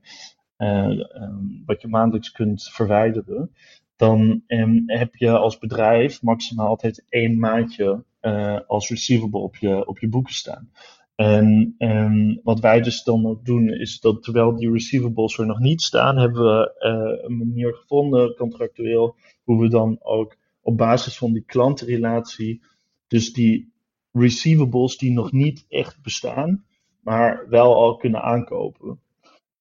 wat 1.66 1.82
je 1.82 1.88
maandelijks 1.88 2.32
kunt 2.32 2.64
verwijderen 2.64 3.52
dan 3.96 4.44
heb 4.86 5.16
je 5.16 5.38
als 5.38 5.58
bedrijf 5.58 6.22
maximaal 6.22 6.68
altijd 6.68 7.06
één 7.10 7.40
maandje 7.40 8.04
als 8.68 8.90
receivable 8.90 9.40
op 9.40 9.56
je, 9.56 9.88
op 9.88 10.00
je 10.00 10.08
boeken 10.10 10.34
staan. 10.34 10.70
En 11.20 11.76
um, 11.78 12.40
wat 12.44 12.60
wij 12.60 12.82
dus 12.82 13.04
dan 13.04 13.26
ook 13.26 13.46
doen, 13.46 13.70
is 13.70 14.00
dat 14.00 14.24
terwijl 14.24 14.56
die 14.56 14.72
receivables 14.72 15.38
er 15.38 15.46
nog 15.46 15.60
niet 15.60 15.82
staan, 15.82 16.18
hebben 16.18 16.44
we 16.44 16.76
uh, 16.80 17.26
een 17.26 17.38
manier 17.38 17.74
gevonden, 17.74 18.36
contractueel, 18.36 19.16
hoe 19.44 19.62
we 19.62 19.70
dan 19.70 19.98
ook 20.02 20.36
op 20.62 20.78
basis 20.78 21.18
van 21.18 21.34
die 21.34 21.44
klantenrelatie, 21.46 22.62
dus 23.08 23.34
die 23.34 23.74
receivables 24.12 24.98
die 24.98 25.12
nog 25.12 25.32
niet 25.32 25.66
echt 25.70 26.02
bestaan, 26.02 26.66
maar 27.02 27.46
wel 27.50 27.76
al 27.76 27.96
kunnen 27.96 28.22
aankopen. 28.22 29.00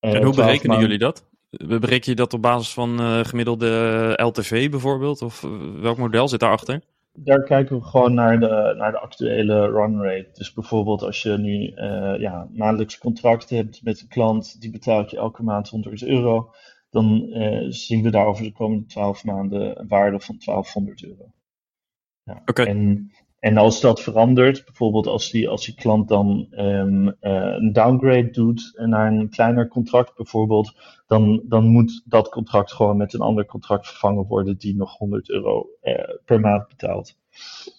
en 0.01 0.25
hoe 0.25 0.35
berekenen 0.35 0.81
jullie 0.81 0.99
dat? 0.99 1.29
Bereken 1.51 2.11
je 2.11 2.17
dat 2.17 2.33
op 2.33 2.43
basis 2.43 2.73
van 2.73 2.99
gemiddelde 3.25 4.13
LTV 4.23 4.71
bijvoorbeeld? 4.71 5.23
Of 5.23 5.41
welk 5.81 5.99
model 5.99 6.29
zit 6.29 6.41
daarachter? 6.41 6.83
Daar 7.25 7.43
kijken 7.43 7.79
we 7.79 7.85
gewoon 7.85 8.15
naar 8.15 8.41
de, 8.41 8.75
naar 8.77 8.93
de 8.93 8.99
actuele 8.99 9.71
run 9.71 10.03
rate. 10.03 10.31
Dus 10.33 10.53
bijvoorbeeld 10.53 11.03
als 11.03 11.23
je 11.23 11.39
nu 11.39 11.73
ja, 12.21 12.49
maandelijks 12.53 12.99
contract 12.99 13.51
hebt 13.51 13.83
met 13.83 14.01
een 14.01 14.09
klant, 14.09 14.61
die 14.61 14.71
betaalt 14.71 15.11
je 15.11 15.17
elke 15.17 15.43
maand 15.43 15.69
100 15.69 16.03
euro 16.03 16.51
dan 16.91 17.27
uh, 17.29 17.67
zien 17.69 18.03
we 18.03 18.11
daar 18.11 18.27
over 18.27 18.45
de 18.45 18.53
komende 18.53 18.87
12 18.87 19.25
maanden 19.25 19.81
een 19.81 19.89
waarde 19.89 20.21
van 20.21 20.37
1200 20.45 21.05
euro. 21.05 21.33
Ja. 22.23 22.43
En, 22.45 23.11
en 23.41 23.57
als 23.57 23.81
dat 23.81 24.01
verandert, 24.01 24.65
bijvoorbeeld 24.65 25.07
als 25.07 25.31
die, 25.31 25.49
als 25.49 25.65
die 25.65 25.75
klant 25.75 26.09
dan 26.09 26.47
um, 26.51 27.07
uh, 27.07 27.13
een 27.21 27.73
downgrade 27.73 28.31
doet 28.31 28.73
naar 28.75 29.13
een 29.13 29.31
kleiner 29.31 29.69
contract 29.69 30.17
bijvoorbeeld, 30.17 30.75
dan, 31.07 31.43
dan 31.45 31.67
moet 31.67 32.03
dat 32.05 32.29
contract 32.29 32.73
gewoon 32.73 32.97
met 32.97 33.15
een 33.15 33.21
ander 33.21 33.47
contract 33.47 33.87
vervangen 33.87 34.27
worden 34.27 34.59
die 34.59 34.77
nog 34.77 34.97
100 34.97 35.31
euro 35.31 35.69
uh, 35.83 35.95
per 36.25 36.41
maand 36.41 36.69
betaalt. 36.69 37.17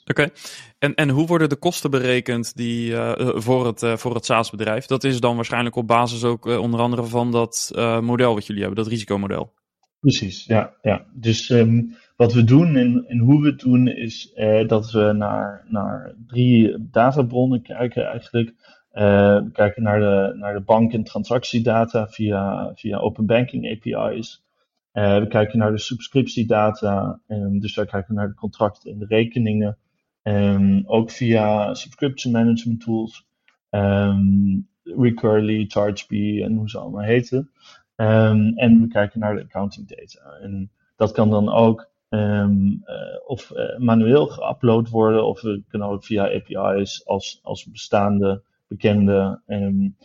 Oké, 0.06 0.30
en, 0.78 0.96
en 0.96 1.10
hoe 1.10 1.28
worden 1.28 1.50
de 1.50 1.56
kosten 1.56 1.92
berekend 1.92 2.56
die, 2.56 2.92
uh, 2.92 3.12
voor 3.18 3.66
het, 3.66 4.00
voor 4.00 4.13
het 4.13 4.25
SaaS-bedrijf? 4.25 4.86
Dat 4.86 5.04
is 5.04 5.20
dan 5.20 5.36
waarschijnlijk 5.36 5.75
op 5.75 5.88
basis 5.88 6.24
ook 6.24 6.46
onder 6.46 6.80
andere 6.80 7.04
van 7.04 7.32
dat 7.32 7.72
model 8.01 8.34
wat 8.34 8.46
jullie 8.46 8.62
hebben, 8.62 8.84
dat 8.84 8.92
risicomodel. 8.92 9.54
Precies, 10.00 10.46
ja. 10.46 10.74
ja. 10.82 11.06
Dus 11.13 11.50
um, 11.50 11.96
wat 12.20 12.34
we 12.34 12.44
doen 12.44 12.76
en, 12.76 13.06
en 13.08 13.18
hoe 13.18 13.42
we 13.42 13.48
het 13.48 13.60
doen 13.60 13.88
is 13.88 14.34
dat 14.68 14.92
we 14.92 15.12
naar, 15.12 15.66
naar 15.68 16.16
drie 16.28 16.90
databronnen 16.92 17.62
kijken 17.62 18.06
eigenlijk. 18.06 18.54
we 18.92 19.50
kijken 19.54 19.84
naar 19.84 20.00
de, 20.00 20.36
naar 20.38 20.54
de 20.54 20.62
bank- 20.62 20.94
en 20.94 21.04
transactiedata 21.04 22.08
via, 22.08 22.72
via 22.76 22.98
open 22.98 23.26
banking 23.26 23.72
API's. 23.72 24.44
we 24.92 25.26
kijken 25.30 25.60
naar 25.60 25.72
de 25.72 25.80
subscriptiedata, 25.80 27.20
um, 27.28 27.60
dus 27.60 27.74
daar 27.74 27.86
kijken 27.86 28.16
naar 28.16 28.28
de 28.28 28.34
contracten 28.34 28.92
en 28.92 29.00
de 29.00 29.06
rekeningen. 29.06 29.78
Um, 30.24 30.84
ook 30.86 31.12
via 31.12 31.74
subscription 31.74 32.34
management 32.34 32.82
tools. 32.82 33.28
Um, 33.70 34.68
Recurly, 34.84 35.66
ChargeBee 35.68 36.44
en 36.44 36.56
hoe 36.56 36.70
ze 36.70 36.80
allemaal 36.80 37.04
heten. 37.04 37.52
En 37.96 38.82
we 38.82 38.88
kijken 38.88 39.20
naar 39.20 39.36
de 39.36 39.44
accounting 39.44 39.88
data. 39.88 40.38
En 40.42 40.72
dat 40.96 41.12
kan 41.12 41.30
dan 41.30 41.50
ook 41.50 41.90
um, 42.10 42.84
uh, 42.86 43.30
of 43.30 43.51
uh, 43.51 43.78
manueel 43.78 44.28
geüpload 44.28 44.89
worden, 44.89 45.25
of 45.25 45.42
we 45.42 45.63
kunnen 45.68 45.88
ook 45.88 46.06
via 46.06 46.24
API's 46.24 47.06
als, 47.06 47.39
als 47.44 47.66
bestaande, 47.66 48.42
bekende 48.68 49.42
um, 49.48 49.96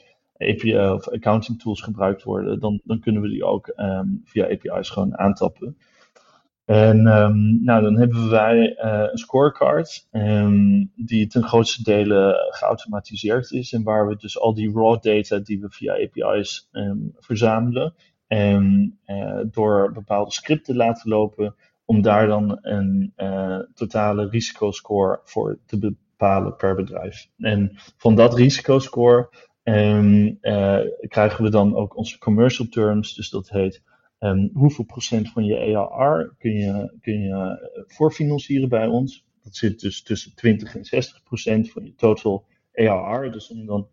of 0.92 1.08
accounting 1.08 1.60
tools 1.60 1.80
gebruikt 1.80 2.22
worden. 2.22 2.60
Dan, 2.60 2.80
dan 2.84 3.00
kunnen 3.00 3.22
we 3.22 3.28
die 3.28 3.44
ook 3.44 3.72
via 4.24 4.44
API's 4.44 4.90
gewoon 4.90 5.18
aantappen. 5.18 5.76
En 6.64 7.02
nou, 7.62 7.82
dan 7.82 7.98
hebben 7.98 8.30
wij 8.30 8.76
uh, 8.84 9.06
een 9.10 9.18
scorecard 9.18 10.06
die 10.94 11.26
ten 11.26 11.42
grootste 11.42 11.82
dele 11.82 12.50
geautomatiseerd 12.50 13.50
is 13.50 13.72
en 13.72 13.82
waar 13.82 14.08
we 14.08 14.16
dus 14.16 14.40
al 14.40 14.54
die 14.54 14.72
raw 14.72 15.02
data 15.02 15.38
die 15.38 15.60
we 15.60 15.70
via 15.70 15.92
API's 15.92 16.68
verzamelen 17.18 17.94
en 18.26 18.98
door 19.50 19.92
bepaalde 19.92 20.32
scripten 20.32 20.76
laten 20.76 21.10
lopen 21.10 21.54
om 21.84 22.02
daar 22.02 22.26
dan 22.26 22.58
een 22.60 23.12
uh, 23.16 23.58
totale 23.74 24.28
risicoscore 24.28 25.20
voor 25.24 25.58
te 25.66 25.78
bepalen 25.78 26.56
per 26.56 26.74
bedrijf. 26.74 27.28
En 27.38 27.70
van 27.96 28.14
dat 28.14 28.34
risicoscore 28.34 29.28
krijgen 31.08 31.44
we 31.44 31.50
dan 31.50 31.76
ook 31.76 31.96
onze 31.96 32.18
commercial 32.18 32.68
terms, 32.68 33.14
dus 33.14 33.30
dat 33.30 33.50
heet 33.50 33.82
Um, 34.24 34.50
hoeveel 34.52 34.84
procent 34.84 35.30
van 35.30 35.44
je 35.44 35.76
ARR 35.76 36.34
kun 36.38 36.52
je, 36.52 36.92
kun 37.00 37.20
je 37.20 37.30
eh, 37.30 37.82
voorfinancieren 37.86 38.68
bij 38.68 38.86
ons? 38.86 39.24
Dat 39.42 39.56
zit 39.56 39.80
dus 39.80 40.02
tussen 40.02 40.34
20 40.34 40.76
en 40.76 40.84
60 40.84 41.22
procent 41.22 41.70
van 41.70 41.84
je 41.84 41.94
total 41.94 42.44
ARR. 42.74 43.32
Dus 43.32 43.50
om 43.50 43.66
dan 43.66 43.88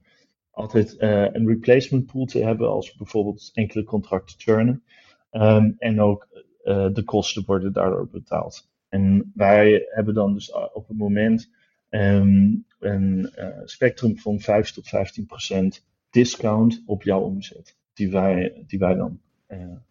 altijd 0.51 0.95
een 0.99 1.47
replacement 1.47 2.05
pool 2.05 2.25
te 2.25 2.39
hebben 2.43 2.69
als 2.69 2.95
bijvoorbeeld 2.95 3.51
enkele 3.53 3.83
contracten 3.83 4.39
churnen. 4.39 4.83
Um, 5.31 5.75
en 5.77 6.01
ook 6.01 6.27
uh, 6.63 6.87
de 6.93 7.03
kosten 7.03 7.43
worden 7.45 7.73
daardoor 7.73 8.07
betaald. 8.11 8.69
En 8.89 9.31
wij 9.35 9.87
hebben 9.89 10.13
dan 10.13 10.33
dus 10.33 10.51
op 10.51 10.87
het 10.87 10.97
moment 10.97 11.49
um, 11.89 12.65
een 12.79 13.31
uh, 13.37 13.47
spectrum 13.65 14.17
van 14.17 14.39
5 14.39 14.71
tot 14.71 14.87
15 14.87 15.25
procent 15.25 15.85
discount 16.09 16.83
op 16.85 17.03
jouw 17.03 17.21
omzet. 17.21 17.77
Die 17.93 18.11
wij, 18.11 18.63
die 18.67 18.79
wij 18.79 18.93
dan 18.93 19.19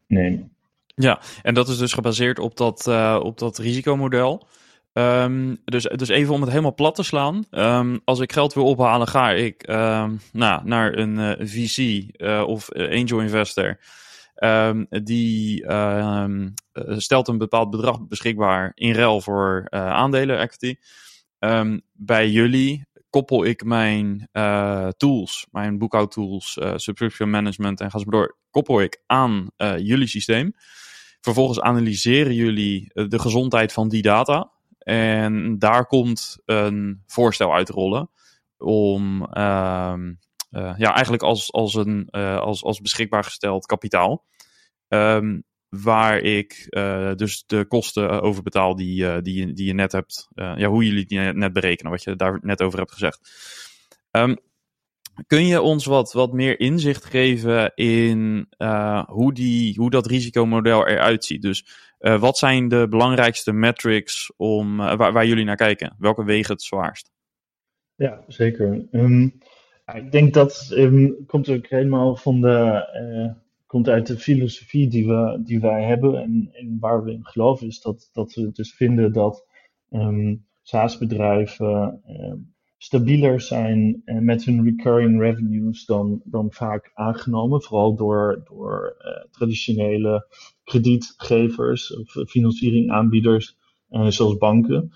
nemen. 0.07 0.53
Ja, 0.87 1.21
en 1.43 1.55
dat 1.55 1.69
is 1.69 1.79
dus 1.79 1.93
gebaseerd 1.93 2.39
op 2.39 2.57
dat, 2.57 2.87
op 3.23 3.39
dat 3.39 3.59
risicomodel. 3.59 4.47
Um, 4.93 5.61
dus, 5.65 5.83
dus 5.83 6.09
even 6.09 6.35
om 6.35 6.41
het 6.41 6.51
helemaal 6.51 6.75
plat 6.75 6.95
te 6.95 7.03
slaan. 7.03 7.45
Um, 7.51 8.01
als 8.05 8.21
ik 8.21 8.33
geld 8.33 8.55
wil 8.55 8.65
ophalen, 8.65 9.07
ga 9.07 9.31
ik 9.31 9.69
um, 9.69 10.21
nou, 10.33 10.61
naar 10.65 10.99
een 10.99 11.19
eh, 11.19 11.47
VC 11.47 12.05
eh, 12.17 12.43
of 12.47 12.73
angel 12.73 13.21
investor. 13.21 13.79
Die 14.89 15.65
stelt 16.97 17.29
een 17.29 17.39
bepaald 17.39 17.71
bedrag 17.71 18.07
beschikbaar 18.07 18.73
in 18.75 18.93
ruil 18.93 19.21
voor 19.21 19.67
aandelen, 19.71 20.39
equity. 20.39 20.75
bij 21.93 22.31
jullie 22.31 22.89
koppel 23.11 23.45
ik 23.45 23.65
mijn 23.65 24.29
uh, 24.33 24.89
tools, 24.89 25.47
mijn 25.51 25.79
boekhoudtools, 25.79 26.57
uh, 26.57 26.73
subscription 26.77 27.31
management 27.31 27.81
en 27.81 27.91
ga 27.91 27.99
zo 27.99 28.11
door, 28.11 28.37
koppel 28.51 28.81
ik 28.81 29.03
aan 29.07 29.51
jullie 29.77 30.07
systeem. 30.07 30.55
Vervolgens 31.21 31.61
analyseren 31.61 32.35
jullie 32.35 32.91
de 33.09 33.19
gezondheid 33.19 33.73
van 33.73 33.89
die 33.89 34.03
data. 34.03 34.51
En 34.79 35.59
daar 35.59 35.87
komt 35.87 36.39
een 36.45 37.03
voorstel 37.07 37.55
uitrollen 37.55 38.11
om 38.59 39.25
ehm, 39.25 40.13
ja, 40.51 40.95
eigenlijk 40.95 41.23
als, 41.23 41.53
als, 41.53 41.75
een, 41.75 42.11
als, 42.11 42.63
als 42.63 42.81
beschikbaar 42.81 43.25
gesteld 43.25 43.67
kapitaal. 43.67 44.25
Um, 44.89 45.45
waar 45.69 46.19
ik 46.19 46.67
uh, 46.71 47.15
dus 47.15 47.45
de 47.47 47.65
kosten 47.65 48.23
over 48.23 48.43
betaal 48.43 48.77
die, 48.77 49.23
die, 49.23 49.47
je, 49.47 49.53
die 49.53 49.67
je 49.67 49.73
net 49.73 49.93
hebt. 49.93 50.29
Ja, 50.35 50.69
hoe 50.69 50.85
jullie 50.85 51.07
die 51.07 51.19
net 51.19 51.53
berekenen, 51.53 51.93
wat 51.93 52.03
je 52.03 52.17
daar 52.17 52.39
net 52.43 52.63
over 52.63 52.79
hebt 52.79 52.93
gezegd. 52.93 53.31
Um, 54.11 54.37
kun 55.27 55.47
je 55.47 55.61
ons 55.61 55.85
wat, 55.85 56.13
wat 56.13 56.33
meer 56.33 56.61
inzicht 56.61 57.05
geven 57.05 57.73
in 57.75 58.49
hoe, 59.07 59.33
die, 59.33 59.75
hoe 59.77 59.91
dat 59.91 60.07
risicomodel 60.07 60.87
eruit 60.87 61.25
ziet? 61.25 61.43
Dus 61.43 61.67
wat 61.99 62.39
zijn 62.39 62.69
de 62.69 62.87
belangrijkste 62.89 63.53
metrics 63.53 64.33
om, 64.37 64.77
waar, 64.77 65.13
waar 65.13 65.27
jullie 65.27 65.45
naar 65.45 65.57
kijken? 65.57 65.97
Welke 65.99 66.25
wegen 66.25 66.53
het 66.53 66.63
zwaarst? 66.63 67.11
Ja, 67.95 68.25
zeker. 68.27 68.87
Um, 68.93 69.39
ik 69.95 70.13
denk 70.13 70.35
dat 70.35 70.71
um, 70.75 71.27
komt 71.27 71.49
ook 71.49 71.67
helemaal 71.67 72.17
van 72.17 72.41
de 72.41 73.39
komt 73.71 73.89
uit 73.89 74.07
de 74.07 74.19
filosofie 74.19 74.89
die, 74.89 75.07
we, 75.07 75.41
die 75.45 75.61
wij 75.61 75.85
hebben 75.85 76.23
en, 76.23 76.51
en 76.53 76.77
waar 76.81 77.05
we 77.05 77.13
in 77.13 77.27
geloven, 77.27 77.67
is 77.67 77.81
dat, 77.81 78.11
dat 78.13 78.35
we 78.35 78.51
dus 78.53 78.75
vinden 78.75 79.13
dat 79.13 79.47
um, 79.91 80.47
SaaS-bedrijven 80.63 82.03
um, 82.09 82.55
stabieler 82.77 83.41
zijn 83.41 84.03
uh, 84.05 84.19
met 84.19 84.45
hun 84.45 84.65
recurring 84.65 85.21
revenues 85.21 85.85
dan, 85.85 86.21
dan 86.25 86.53
vaak 86.53 86.91
aangenomen, 86.95 87.63
vooral 87.63 87.95
door, 87.95 88.43
door 88.49 88.97
uh, 88.99 89.31
traditionele 89.31 90.27
kredietgevers 90.65 91.97
of 91.97 92.29
financieringaanbieders 92.29 93.57
zoals 94.09 94.37
banken. 94.37 94.93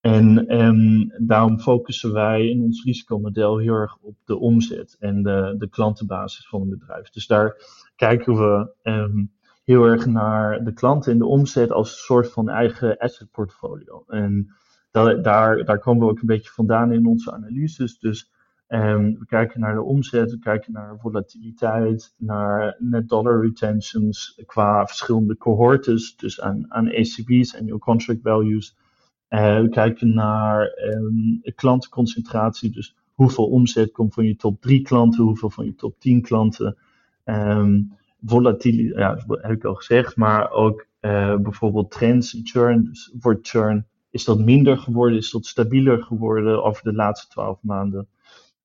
En 0.00 0.60
um, 0.60 1.12
daarom 1.18 1.60
focussen 1.60 2.12
wij 2.12 2.48
in 2.48 2.62
ons 2.62 2.84
risicomodel 2.84 3.58
heel 3.58 3.74
erg 3.74 3.96
op 4.00 4.16
de 4.24 4.38
omzet 4.38 4.96
en 4.98 5.22
de, 5.22 5.54
de 5.58 5.68
klantenbasis 5.68 6.48
van 6.48 6.60
een 6.60 6.68
bedrijf. 6.68 7.10
Dus 7.10 7.26
daar 7.26 7.56
kijken 7.96 8.34
we 8.34 8.74
um, 8.82 9.32
heel 9.64 9.84
erg 9.84 10.06
naar 10.06 10.64
de 10.64 10.72
klanten 10.72 11.12
en 11.12 11.18
de 11.18 11.26
omzet 11.26 11.72
als 11.72 11.90
een 11.90 11.98
soort 11.98 12.30
van 12.30 12.48
eigen 12.48 12.96
asset 12.98 13.30
portfolio. 13.30 14.04
En 14.06 14.54
daar, 14.90 15.22
daar 15.64 15.78
komen 15.78 16.06
we 16.06 16.12
ook 16.12 16.20
een 16.20 16.26
beetje 16.26 16.50
vandaan 16.50 16.92
in 16.92 17.06
onze 17.06 17.32
analyses. 17.32 17.98
Dus 17.98 18.32
um, 18.68 19.18
we 19.18 19.26
kijken 19.26 19.60
naar 19.60 19.74
de 19.74 19.82
omzet, 19.82 20.30
we 20.30 20.38
kijken 20.38 20.72
naar 20.72 20.98
volatiliteit, 20.98 22.14
naar 22.18 22.76
net 22.78 23.08
dollar 23.08 23.40
retentions 23.40 24.42
qua 24.46 24.86
verschillende 24.86 25.36
cohortes, 25.36 26.16
dus 26.16 26.40
aan, 26.40 26.72
aan 26.72 26.88
ACB's, 26.88 27.56
annual 27.56 27.78
contract 27.78 28.20
values. 28.22 28.76
Uh, 29.30 29.60
we 29.60 29.68
kijken 29.68 30.14
naar 30.14 30.78
um, 30.94 31.40
klantenconcentratie, 31.54 32.70
dus 32.70 32.96
hoeveel 33.14 33.46
omzet 33.46 33.92
komt 33.92 34.14
van 34.14 34.24
je 34.24 34.36
top 34.36 34.60
3 34.60 34.82
klanten, 34.82 35.24
hoeveel 35.24 35.50
van 35.50 35.64
je 35.64 35.74
top 35.74 36.00
10 36.00 36.22
klanten. 36.22 36.76
Um, 37.24 37.92
volatiliteit, 38.24 38.98
ja, 38.98 39.14
dat 39.26 39.42
heb 39.42 39.50
ik 39.50 39.64
al 39.64 39.74
gezegd, 39.74 40.16
maar 40.16 40.50
ook 40.50 40.86
uh, 41.00 41.36
bijvoorbeeld 41.36 41.90
trends 41.90 42.40
churn. 42.42 42.84
Dus 42.84 43.14
voor 43.18 43.38
churn 43.42 43.86
is 44.10 44.24
dat 44.24 44.38
minder 44.38 44.78
geworden, 44.78 45.18
is 45.18 45.30
dat 45.30 45.46
stabieler 45.46 46.02
geworden 46.02 46.64
over 46.64 46.82
de 46.82 46.92
laatste 46.92 47.28
twaalf 47.28 47.58
maanden. 47.62 48.08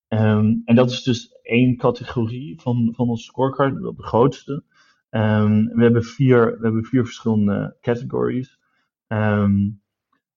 Um, 0.08 0.62
en 0.65 0.75
dat 0.75 0.91
is 0.91 1.03
dus 1.03 1.32
één 1.41 1.77
categorie 1.77 2.62
van, 2.62 2.93
van 2.96 3.10
onze 3.10 3.24
scorecard, 3.24 3.82
de 3.82 3.93
grootste. 3.98 4.63
Ehm, 5.10 5.65
we, 5.65 5.84
hebben 5.84 6.03
vier, 6.03 6.46
we 6.46 6.63
hebben 6.63 6.84
vier 6.84 7.03
verschillende 7.03 7.75
categories. 7.82 8.60
Ehm, 9.08 9.70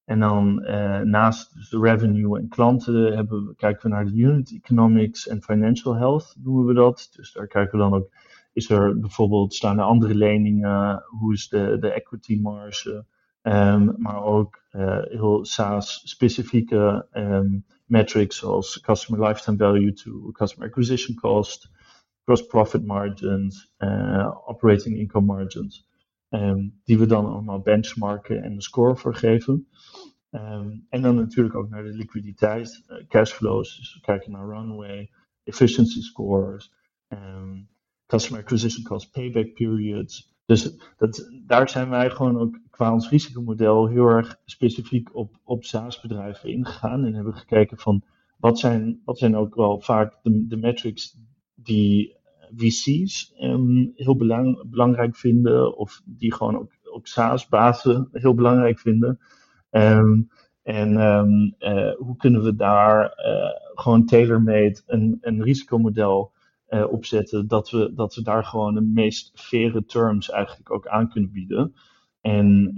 en 0.06 0.20
dan 0.20 0.62
uh, 0.62 1.00
naast 1.00 1.54
dus 1.54 1.68
de 1.68 1.80
revenue 1.80 2.38
en 2.38 2.48
klanten 2.48 3.16
hebben 3.16 3.46
we, 3.46 3.54
kijken 3.54 3.82
we 3.82 3.96
naar 3.96 4.06
de 4.06 4.14
unit 4.14 4.52
economics 4.52 5.28
en 5.28 5.42
financial 5.42 5.94
health, 5.94 6.36
noemen 6.42 6.66
we 6.66 6.74
dat. 6.74 7.08
Dus 7.16 7.32
daar 7.32 7.46
kijken 7.46 7.78
we 7.78 7.84
dan 7.84 7.94
ook, 7.94 8.10
is 8.52 8.70
er 8.70 8.98
bijvoorbeeld, 8.98 9.54
staan 9.54 9.78
er 9.78 9.84
andere 9.84 10.14
leningen, 10.14 11.02
hoe 11.06 11.32
is 11.32 11.48
de, 11.48 11.76
de 11.80 11.92
equity 11.92 12.40
marge, 12.40 13.04
um, 13.42 13.94
maar 13.98 14.22
ook 14.22 14.62
uh, 14.72 14.98
heel 15.02 15.44
SaaS-specifieke 15.44 17.06
um, 17.12 17.64
metrics 17.84 18.38
zoals 18.38 18.80
customer 18.80 19.28
lifetime 19.28 19.56
value 19.56 19.92
to 19.92 20.30
customer 20.32 20.68
acquisition 20.68 21.16
cost, 21.16 21.70
gross 22.24 22.46
profit 22.46 22.86
margins, 22.86 23.72
uh, 23.78 24.30
operating 24.44 24.96
income 24.96 25.26
margins. 25.26 25.88
Um, 26.30 26.80
die 26.84 26.98
we 26.98 27.06
dan 27.06 27.26
allemaal 27.26 27.60
benchmarken 27.60 28.42
en 28.42 28.52
een 28.52 28.60
score 28.60 28.96
voor 28.96 29.14
geven. 29.14 29.68
Um, 30.30 30.86
en 30.88 31.02
dan 31.02 31.14
natuurlijk 31.14 31.54
ook 31.54 31.68
naar 31.68 31.82
de 31.82 31.92
liquiditeit, 31.92 32.84
uh, 32.88 33.06
cashflows. 33.08 33.76
Dus 33.76 33.94
we 33.94 34.00
kijken 34.00 34.32
naar 34.32 34.48
runway, 34.48 35.10
efficiency 35.44 36.00
scores, 36.00 36.72
um, 37.08 37.68
customer 38.06 38.40
acquisition 38.40 38.84
cost, 38.84 39.12
payback 39.12 39.52
periods. 39.52 40.34
Dus 40.44 40.76
dat, 40.96 41.30
daar 41.46 41.68
zijn 41.68 41.88
wij 41.88 42.10
gewoon 42.10 42.38
ook 42.38 42.60
qua 42.70 42.92
ons 42.92 43.08
risicomodel 43.08 43.86
heel 43.86 44.06
erg 44.06 44.40
specifiek 44.44 45.14
op, 45.14 45.40
op 45.44 45.64
SaaS-bedrijven 45.64 46.48
ingegaan. 46.50 47.04
En 47.04 47.14
hebben 47.14 47.34
gekeken 47.34 47.78
van 47.78 48.02
wat 48.36 48.58
zijn, 48.58 49.00
wat 49.04 49.18
zijn 49.18 49.36
ook 49.36 49.54
wel 49.54 49.80
vaak 49.80 50.18
de 50.22 50.56
metrics 50.56 51.18
die 51.54 52.16
VC's 52.56 53.34
um, 53.40 53.92
heel 53.94 54.16
belang, 54.16 54.70
belangrijk 54.70 55.16
vinden. 55.16 55.76
Of 55.76 56.02
die 56.04 56.34
gewoon 56.34 56.58
ook, 56.58 56.72
ook 56.82 57.06
SaaS-bazen 57.06 58.08
heel 58.12 58.34
belangrijk 58.34 58.78
vinden. 58.78 59.18
Um, 59.70 60.28
en 60.62 60.96
um, 61.00 61.54
uh, 61.58 61.94
hoe 61.94 62.16
kunnen 62.16 62.42
we 62.42 62.54
daar 62.54 63.02
uh, 63.04 63.80
gewoon 63.80 64.06
tailor-made 64.06 64.82
een, 64.86 65.18
een 65.20 65.42
risicomodel 65.42 66.32
uh, 66.68 66.92
opzetten, 66.92 67.48
dat 67.48 67.70
we, 67.70 67.92
dat 67.94 68.14
we 68.14 68.22
daar 68.22 68.44
gewoon 68.44 68.74
de 68.74 68.80
meest 68.80 69.30
faire 69.34 69.84
terms 69.84 70.30
eigenlijk 70.30 70.70
ook 70.70 70.86
aan 70.86 71.08
kunnen 71.08 71.32
bieden. 71.32 71.74
En 72.20 72.72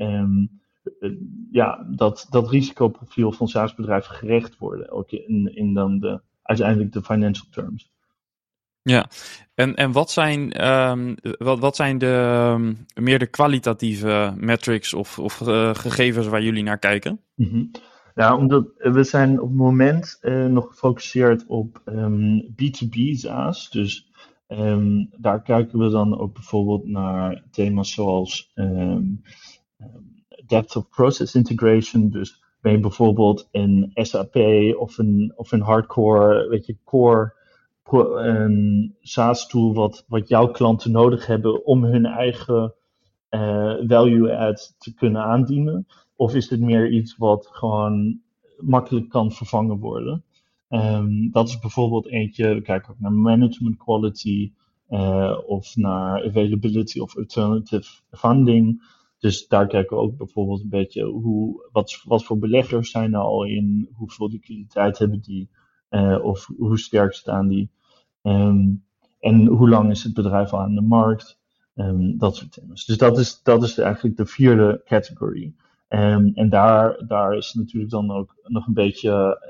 ja, 1.50 1.86
dat, 1.90 2.26
dat 2.30 2.50
risicoprofiel 2.50 3.32
van 3.32 3.48
SaaS-bedrijven 3.48 4.14
gerecht 4.14 4.58
worden, 4.58 4.90
ook 4.90 5.10
in, 5.10 5.56
in 5.56 5.74
dan 5.74 5.98
de, 5.98 6.20
uiteindelijk 6.42 6.92
de 6.92 7.02
financial 7.02 7.46
terms. 7.50 7.90
Ja, 8.88 9.08
en, 9.54 9.74
en 9.74 9.92
wat, 9.92 10.10
zijn, 10.10 10.68
um, 10.68 11.14
wat, 11.38 11.58
wat 11.58 11.76
zijn 11.76 11.98
de 11.98 12.50
um, 12.54 12.86
meer 12.94 13.18
de 13.18 13.26
kwalitatieve 13.26 14.34
metrics 14.36 14.94
of, 14.94 15.18
of 15.18 15.40
uh, 15.40 15.74
gegevens 15.74 16.26
waar 16.26 16.42
jullie 16.42 16.62
naar 16.62 16.78
kijken? 16.78 17.20
-hmm. 17.34 17.70
Ja, 18.14 18.36
omdat 18.36 18.66
we 18.76 19.04
zijn 19.04 19.40
op 19.40 19.48
het 19.48 19.56
moment 19.56 20.18
uh, 20.22 20.46
nog 20.46 20.66
gefocust 20.66 21.46
op 21.46 21.82
um, 21.84 22.42
B2B 22.52 23.10
SaaS. 23.12 23.70
Dus 23.70 24.10
daar 25.16 25.42
kijken 25.42 25.78
we 25.78 25.88
dan 25.88 26.18
ook 26.18 26.34
bijvoorbeeld 26.34 26.86
naar 26.86 27.44
thema's 27.50 27.92
zoals 27.92 28.52
depth 30.46 30.76
of 30.76 30.88
process 30.88 31.34
integration. 31.34 32.10
Dus 32.10 32.42
ben 32.60 32.72
je 32.72 32.80
bijvoorbeeld 32.80 33.48
een 33.52 33.90
SAP 33.94 34.36
of 34.78 34.98
een, 34.98 35.32
of 35.36 35.52
een 35.52 35.60
hardcore, 35.60 36.48
weet 36.48 36.66
je, 36.66 36.76
core 36.84 37.36
een 37.92 38.94
SaaS-tool 39.00 39.74
wat, 39.74 40.04
wat 40.08 40.28
jouw 40.28 40.50
klanten 40.50 40.90
nodig 40.90 41.26
hebben 41.26 41.66
om 41.66 41.84
hun 41.84 42.06
eigen 42.06 42.74
uh, 43.30 43.74
value-add 43.86 44.74
te 44.78 44.94
kunnen 44.94 45.22
aandienen? 45.22 45.86
Of 46.16 46.34
is 46.34 46.50
het 46.50 46.60
meer 46.60 46.90
iets 46.90 47.16
wat 47.16 47.48
gewoon 47.50 48.20
makkelijk 48.58 49.08
kan 49.08 49.32
vervangen 49.32 49.78
worden? 49.78 50.24
Um, 50.68 51.30
dat 51.30 51.48
is 51.48 51.58
bijvoorbeeld 51.58 52.06
eentje, 52.06 52.54
we 52.54 52.62
kijken 52.62 52.90
ook 52.90 53.00
naar 53.00 53.12
management 53.12 53.76
quality 53.76 54.52
uh, 54.88 55.38
of 55.46 55.76
naar 55.76 56.24
availability 56.24 56.98
of 56.98 57.16
alternative 57.16 58.02
funding. 58.10 58.82
Dus 59.18 59.48
daar 59.48 59.66
kijken 59.66 59.96
we 59.96 60.02
ook 60.02 60.16
bijvoorbeeld 60.16 60.62
een 60.62 60.68
beetje 60.68 61.04
hoe, 61.04 61.68
wat, 61.72 62.02
wat 62.04 62.24
voor 62.24 62.38
beleggers 62.38 62.90
zijn 62.90 63.14
er 63.14 63.20
al 63.20 63.44
in, 63.44 63.88
hoeveel 63.92 64.28
liquiditeit 64.28 64.98
hebben 64.98 65.20
die, 65.20 65.48
uh, 65.90 66.24
of 66.24 66.50
hoe 66.56 66.78
sterk 66.78 67.12
staan 67.12 67.48
die. 67.48 67.70
Um, 68.28 68.84
en 69.20 69.46
hoe 69.46 69.68
lang 69.68 69.90
is 69.90 70.02
het 70.02 70.14
bedrijf 70.14 70.52
al 70.52 70.60
aan 70.60 70.74
de 70.74 70.80
markt? 70.80 71.38
Um, 71.74 72.18
dat 72.18 72.36
soort 72.36 72.52
thema's. 72.52 72.84
Dus 72.84 72.98
dat 72.98 73.18
is, 73.18 73.42
dat 73.42 73.62
is 73.62 73.78
eigenlijk 73.78 74.16
de 74.16 74.26
vierde 74.26 74.82
category. 74.84 75.54
Um, 75.88 76.30
en 76.34 76.48
daar, 76.48 77.06
daar 77.06 77.36
is 77.36 77.54
natuurlijk 77.54 77.90
dan 77.90 78.10
ook 78.10 78.36
nog 78.44 78.66
een 78.66 78.74
beetje 78.74 79.42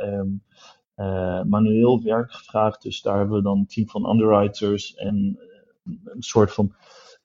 uh, 0.97 1.43
manueel 1.43 2.03
werk 2.03 2.33
gevraagd. 2.33 2.83
Dus 2.83 3.03
daar 3.03 3.19
hebben 3.19 3.37
we 3.37 3.43
dan 3.43 3.59
een 3.59 3.67
team 3.67 3.89
van 3.89 4.11
underwriters 4.11 4.95
en 4.95 5.39
uh, 5.85 5.95
een 6.05 6.23
soort 6.23 6.53
van 6.53 6.75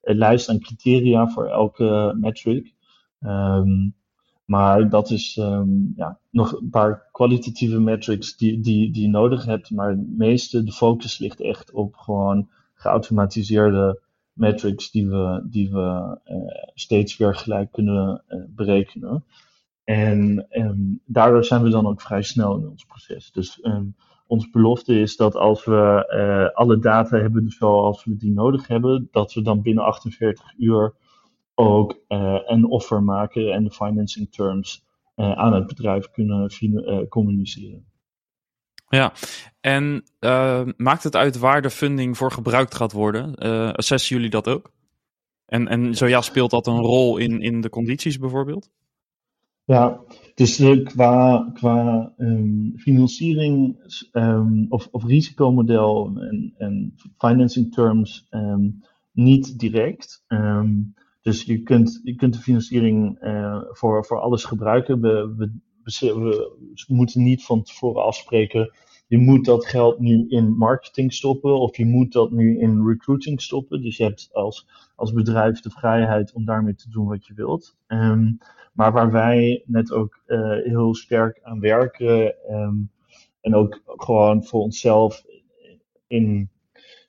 lijst 0.00 0.48
aan 0.48 0.60
criteria 0.60 1.28
voor 1.28 1.46
elke 1.46 2.16
metric. 2.20 2.74
Um, 3.20 3.94
maar 4.44 4.88
dat 4.88 5.10
is 5.10 5.36
um, 5.36 5.92
ja, 5.96 6.18
nog 6.30 6.52
een 6.52 6.70
paar 6.70 7.08
kwalitatieve 7.12 7.80
metrics 7.80 8.36
die, 8.36 8.60
die, 8.60 8.92
die 8.92 9.02
je 9.02 9.08
nodig 9.08 9.44
hebt. 9.44 9.70
Maar 9.70 9.90
het 9.90 10.16
meeste, 10.16 10.62
de 10.62 10.72
focus 10.72 11.18
ligt 11.18 11.40
echt 11.40 11.72
op 11.72 11.96
gewoon 11.96 12.48
geautomatiseerde 12.74 14.00
metrics 14.32 14.90
die 14.90 15.08
we, 15.08 15.46
die 15.50 15.70
we 15.70 16.18
uh, 16.26 16.36
steeds 16.74 17.16
weer 17.16 17.34
gelijk 17.34 17.72
kunnen 17.72 18.22
uh, 18.28 18.38
berekenen. 18.48 19.24
En 19.84 20.46
um, 20.50 21.00
daardoor 21.04 21.44
zijn 21.44 21.62
we 21.62 21.68
dan 21.68 21.86
ook 21.86 22.00
vrij 22.00 22.22
snel 22.22 22.56
in 22.56 22.68
ons 22.68 22.84
proces. 22.84 23.32
Dus 23.32 23.58
um, 23.62 23.94
onze 24.26 24.50
belofte 24.50 25.00
is 25.00 25.16
dat 25.16 25.36
als 25.36 25.64
we 25.64 26.10
uh, 26.14 26.56
alle 26.56 26.78
data 26.78 27.18
hebben 27.18 27.50
zoals 27.50 28.04
we 28.04 28.16
die 28.16 28.32
nodig 28.32 28.66
hebben, 28.66 29.08
dat 29.10 29.32
we 29.32 29.42
dan 29.42 29.62
binnen 29.62 29.84
48 29.84 30.52
uur 30.58 30.94
ook 31.54 32.04
uh, 32.08 32.38
een 32.44 32.64
offer 32.64 33.02
maken 33.02 33.52
en 33.52 33.64
de 33.64 33.70
financing 33.70 34.32
terms 34.32 34.84
uh, 35.16 35.32
aan 35.32 35.54
het 35.54 35.66
bedrijf 35.66 36.10
kunnen 36.10 36.50
uh, 36.60 37.08
communiceren. 37.08 37.84
Ja, 38.88 39.12
en 39.60 40.04
maakt 40.76 41.02
het 41.02 41.16
uit 41.16 41.38
waar 41.38 41.62
de 41.62 41.70
funding 41.70 42.16
voor 42.16 42.32
gebruikt 42.32 42.74
gaat 42.74 42.92
worden? 42.92 43.34
assessen 43.74 44.16
jullie 44.16 44.30
dat 44.30 44.48
ook? 44.48 44.72
En, 45.46 45.68
en 45.68 45.94
zo 45.94 46.06
ja, 46.06 46.20
speelt 46.20 46.50
dat 46.50 46.66
een 46.66 46.80
rol 46.80 47.16
in, 47.16 47.40
in 47.40 47.60
de 47.60 47.68
condities 47.68 48.18
bijvoorbeeld? 48.18 48.70
Ja, 49.64 50.00
dus 50.34 50.62
qua, 50.84 51.50
qua 51.54 52.12
um, 52.16 52.72
financiering 52.76 53.76
um, 54.12 54.66
of, 54.68 54.88
of 54.90 55.04
risicomodel 55.04 56.12
en, 56.16 56.54
en 56.58 56.94
financing 57.18 57.72
terms 57.72 58.26
um, 58.30 58.82
niet 59.12 59.58
direct. 59.58 60.24
Dus 61.24 61.42
je 61.42 61.62
kunt, 61.62 62.00
je 62.02 62.14
kunt 62.14 62.34
de 62.34 62.40
financiering 62.40 63.22
uh, 63.22 63.62
voor, 63.68 64.04
voor 64.04 64.20
alles 64.20 64.44
gebruiken. 64.44 65.00
We, 65.00 65.34
we, 65.36 65.50
moeten 66.86 67.22
niet 67.22 67.44
van 67.44 67.62
tevoren 67.62 68.04
afspreken. 68.04 68.74
Je 69.06 69.18
moet 69.18 69.44
dat 69.44 69.66
geld 69.66 69.98
nu 69.98 70.26
in 70.28 70.56
marketing 70.56 71.12
stoppen 71.12 71.60
of 71.60 71.76
je 71.76 71.84
moet 71.84 72.12
dat 72.12 72.30
nu 72.30 72.58
in 72.58 72.86
recruiting 72.86 73.42
stoppen. 73.42 73.82
Dus 73.82 73.96
je 73.96 74.04
hebt 74.04 74.28
als, 74.32 74.68
als 74.96 75.12
bedrijf 75.12 75.60
de 75.60 75.70
vrijheid 75.70 76.32
om 76.32 76.44
daarmee 76.44 76.74
te 76.74 76.90
doen 76.90 77.06
wat 77.06 77.26
je 77.26 77.34
wilt. 77.34 77.76
Um, 77.86 78.38
maar 78.72 78.92
waar 78.92 79.10
wij 79.10 79.62
net 79.66 79.92
ook 79.92 80.22
uh, 80.26 80.62
heel 80.64 80.94
sterk 80.94 81.40
aan 81.42 81.60
werken 81.60 82.34
um, 82.50 82.90
en 83.40 83.54
ook 83.54 83.82
gewoon 83.86 84.44
voor 84.44 84.60
onszelf 84.60 85.24
in, 86.06 86.50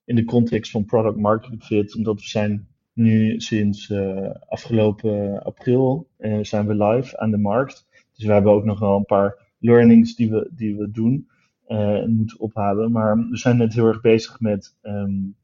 in 0.06 0.16
de 0.16 0.26
context 0.26 0.72
van 0.72 0.86
product 0.86 1.18
market 1.18 1.66
fit, 1.66 1.96
omdat 1.96 2.16
we 2.16 2.28
zijn 2.28 2.68
nu 2.96 3.40
sinds 3.40 3.90
uh, 3.90 4.30
afgelopen 4.48 5.44
april 5.44 6.08
uh, 6.20 6.40
zijn 6.42 6.68
we 6.68 6.84
live 6.84 7.18
aan 7.18 7.32
de 7.32 7.38
markt. 7.38 7.88
Dus 8.16 8.26
we 8.26 8.34
hebben 8.34 8.52
ook 8.52 8.66
nog 8.66 8.80
wel 8.80 8.96
een 8.98 9.06
paar 9.06 9.54
learnings 9.60 10.16
die 10.16 10.30
we, 10.30 10.52
die 10.56 10.76
we 10.76 10.92
doen 10.92 11.30
en 11.68 12.16
moeten 12.16 12.40
ophalen. 12.40 12.92
Maar 12.92 13.18
we 13.30 13.38
zijn 13.38 13.58
net 13.58 13.74
heel 13.74 13.88
erg 13.88 14.02
bezig 14.02 14.40
met 14.40 14.76
um, 14.82 15.36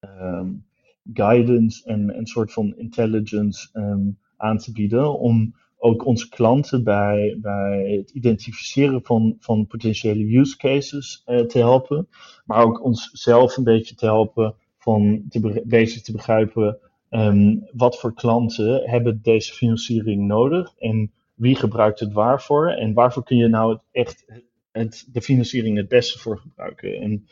um, 0.00 0.64
guidance 1.12 1.84
en 1.84 2.18
een 2.18 2.26
soort 2.26 2.52
van 2.52 2.76
intelligence 2.76 3.68
um, 3.72 4.18
aan 4.36 4.58
te 4.58 4.72
bieden. 4.72 5.18
Om 5.18 5.54
ook 5.76 6.04
onze 6.04 6.28
klanten 6.28 6.84
bij, 6.84 7.38
bij 7.40 7.96
het 7.96 8.10
identificeren 8.10 9.02
van, 9.02 9.36
van 9.38 9.66
potentiële 9.66 10.38
use 10.38 10.56
cases 10.56 11.22
te 11.24 11.58
helpen. 11.58 12.08
Maar 12.44 12.62
ook 12.62 12.84
onszelf 12.84 13.56
een 13.56 13.64
beetje 13.64 13.94
te 13.94 14.04
helpen 14.04 14.54
van 14.78 15.22
te 15.28 15.62
bezig 15.66 16.02
te 16.02 16.12
begrijpen 16.12 16.78
Um, 17.10 17.68
wat 17.72 17.98
voor 17.98 18.14
klanten 18.14 18.90
hebben 18.90 19.22
deze 19.22 19.52
financiering 19.52 20.26
nodig 20.26 20.74
en 20.78 21.12
wie 21.34 21.56
gebruikt 21.56 22.00
het 22.00 22.12
waarvoor 22.12 22.70
en 22.70 22.92
waarvoor 22.92 23.22
kun 23.24 23.36
je 23.36 23.48
nou 23.48 23.72
het 23.72 23.82
echt 23.90 24.24
het, 24.70 25.08
de 25.12 25.22
financiering 25.22 25.76
het 25.76 25.88
beste 25.88 26.18
voor 26.18 26.38
gebruiken. 26.38 27.00
En 27.00 27.26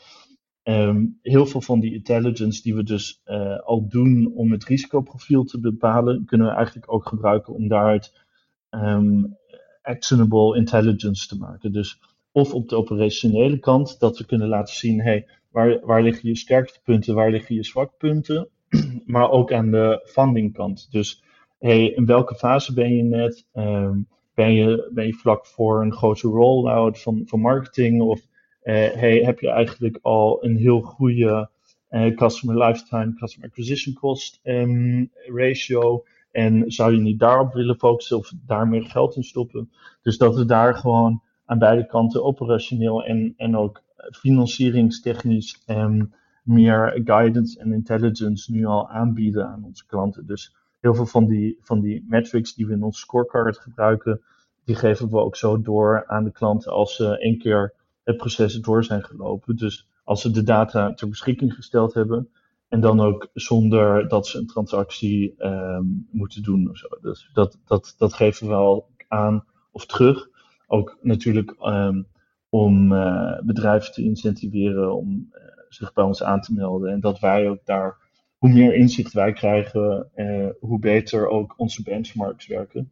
ehm, 0.63 1.05
heel 1.23 1.47
veel 1.47 1.61
van 1.61 1.81
die 1.81 1.95
intelligence 1.95 2.63
die 2.63 2.75
we 2.75 2.83
dus 2.83 3.23
uh, 3.27 3.59
al 3.59 3.89
doen 3.89 4.33
om 4.35 4.53
het 4.53 4.65
risicoprofiel 4.65 5.45
te 5.45 5.61
bepalen, 5.61 6.25
kunnen 6.25 6.47
we 6.47 6.53
eigenlijk 6.53 6.93
ook 6.93 7.07
gebruiken 7.09 7.55
om 7.55 7.69
daaruit 7.69 8.25
um, 8.71 9.37
actionable 9.83 10.57
intelligence 10.57 11.29
te 11.29 11.37
maken. 11.37 11.73
Dus 11.73 12.01
of 12.33 12.55
op 12.55 12.69
de 12.69 12.77
operationele 12.77 13.59
kant, 13.59 14.01
dat 14.01 14.19
we 14.19 14.27
kunnen 14.27 14.49
laten 14.49 14.75
zien, 14.75 15.01
hey, 15.01 15.27
waar, 15.51 15.81
waar 15.87 16.03
liggen 16.03 16.29
je 16.29 16.37
sterkste 16.37 16.81
punten, 16.83 17.15
waar 17.15 17.31
liggen 17.31 17.55
je 17.55 17.65
zwakke 17.65 17.95
punten, 17.99 18.49
maar 19.07 19.31
ook 19.31 19.53
aan 19.53 19.71
de 19.71 20.01
funding 20.05 20.53
kant. 20.53 20.89
Dus 20.91 21.23
hey, 21.59 21.87
in 21.87 22.07
welke 22.07 22.35
fase 22.35 22.75
ben 22.75 22.97
je 22.97 23.03
net? 23.03 23.47
Um, 23.55 24.09
ben, 24.35 24.53
je, 24.53 24.91
ben 24.95 25.07
je 25.07 25.13
vlak 25.13 25.47
voor 25.47 25.83
een 25.83 25.93
grote 25.93 26.29
rollout 26.29 27.03
van, 27.03 27.23
van 27.27 27.41
marketing? 27.41 28.03
Of 28.03 28.21
uh, 28.21 28.75
hey, 28.75 29.19
heb 29.19 29.41
je 29.41 29.51
eigenlijk 29.51 29.99
al 30.03 30.45
een 30.45 30.57
heel 30.57 30.81
goede 30.81 31.51
uh, 31.91 32.17
customer 32.17 32.67
lifetime, 32.67 33.15
customer 33.15 33.49
acquisition 33.49 33.95
cost 33.95 34.41
um, 34.45 35.11
ratio? 35.27 36.05
En 36.31 36.65
zou 36.67 36.93
je 36.93 37.01
niet 37.01 37.19
daarop 37.19 37.53
willen 37.53 37.79
focussen 37.79 38.17
of 38.17 38.33
daar 38.47 38.69
meer 38.69 38.85
geld 38.85 39.17
in 39.17 39.23
stoppen? 39.23 39.71
Dus 40.03 40.19
dat 40.19 40.37
we 40.37 40.45
daar 40.45 40.75
gewoon 40.75 41.23
aan 41.45 41.59
beide 41.59 41.87
kanten 41.87 42.25
operationeel 42.25 43.05
en, 43.05 43.35
en 43.37 43.57
ook 43.57 43.83
financieringstechnisch 44.11 45.63
um, 45.67 46.15
meer 46.47 47.01
guidance 47.05 47.59
en 47.59 47.73
intelligence 47.73 48.53
nu 48.53 48.65
al 48.65 48.89
aanbieden 48.89 49.49
aan 49.49 49.65
onze 49.65 49.87
klanten. 49.87 50.27
Dus 50.27 50.55
heel 50.81 50.95
veel 50.95 51.07
van 51.07 51.27
die, 51.27 51.59
van 51.61 51.81
die 51.81 52.05
metrics 52.09 52.55
die 52.55 52.67
we 52.67 52.73
in 52.73 52.83
ons 52.83 52.99
scorecard 52.99 53.59
gebruiken, 53.59 54.21
die 54.65 54.75
geven 54.75 55.09
we 55.09 55.17
ook 55.17 55.37
zo 55.37 55.61
door 55.61 56.07
aan 56.07 56.25
de 56.25 56.33
klanten 56.33 56.73
als 56.73 56.97
ze 56.97 57.19
één 57.19 57.39
keer 57.39 57.75
het 58.05 58.17
proces 58.17 58.55
door 58.55 58.85
zijn 58.85 59.05
gelopen. 59.05 59.57
Dus 59.57 59.89
als 60.05 60.21
ze 60.21 60.31
de 60.31 60.43
data 60.43 60.95
ter 60.95 61.09
beschikking 61.09 61.55
gesteld 61.55 61.95
hebben 61.95 62.29
en 62.69 62.81
dan 62.81 63.01
ook 63.01 63.29
zonder 63.35 64.09
dat 64.09 64.27
ze 64.27 64.39
een 64.39 64.47
transactie 64.47 65.35
um, 65.39 66.09
moeten 66.11 66.43
doen 66.43 66.71
of 66.71 66.77
zo. 66.77 66.89
Dus 67.01 67.31
dat, 67.33 67.59
dat, 67.65 67.95
dat 67.99 68.13
geven 68.13 68.49
we 68.49 68.55
al 68.55 68.89
aan 69.09 69.45
of 69.71 69.87
terug. 69.87 70.29
Ook 70.67 70.99
natuurlijk 71.03 71.55
um, 71.61 72.07
om 72.49 72.93
uh, 72.93 73.41
bedrijven 73.43 73.93
te 73.93 74.03
incentiveren 74.03 74.97
om 74.97 75.31
uh, 75.33 75.56
zich 75.69 75.93
bij 75.93 76.05
ons 76.05 76.23
aan 76.23 76.41
te 76.41 76.53
melden. 76.53 76.93
En 76.93 77.01
dat 77.01 77.19
wij 77.19 77.49
ook 77.49 77.65
daar, 77.65 77.97
hoe 78.39 78.51
meer 78.51 78.75
inzicht 78.75 79.13
wij 79.13 79.33
krijgen, 79.33 80.11
uh, 80.17 80.49
hoe 80.61 80.79
beter 80.79 81.29
ook 81.29 81.55
onze 81.57 81.83
benchmarks 81.83 82.47
werken. 82.47 82.91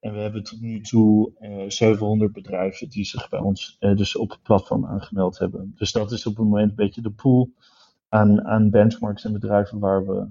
En 0.00 0.12
we 0.12 0.18
hebben 0.18 0.42
tot 0.42 0.60
nu 0.60 0.80
toe 0.80 1.32
700 1.68 2.32
bedrijven 2.32 2.88
die 2.88 3.04
zich 3.04 3.28
bij 3.28 3.38
ons 3.38 3.76
dus 3.78 4.16
op 4.16 4.30
het 4.30 4.42
platform 4.42 4.86
aangemeld 4.86 5.38
hebben. 5.38 5.74
Dus 5.76 5.92
dat 5.92 6.12
is 6.12 6.26
op 6.26 6.36
het 6.36 6.44
moment 6.44 6.70
een 6.70 6.76
beetje 6.76 7.02
de 7.02 7.10
pool 7.10 7.50
aan, 8.08 8.44
aan 8.44 8.70
benchmarks 8.70 9.24
en 9.24 9.32
bedrijven 9.32 9.78
waar 9.78 10.06
we 10.06 10.26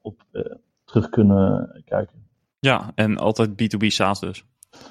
op 0.00 0.22
terug 0.84 1.08
kunnen 1.08 1.82
kijken. 1.84 2.26
Ja, 2.60 2.92
en 2.94 3.16
altijd 3.16 3.50
B2B 3.50 3.86
SaaS 3.86 4.20
dus. 4.20 4.44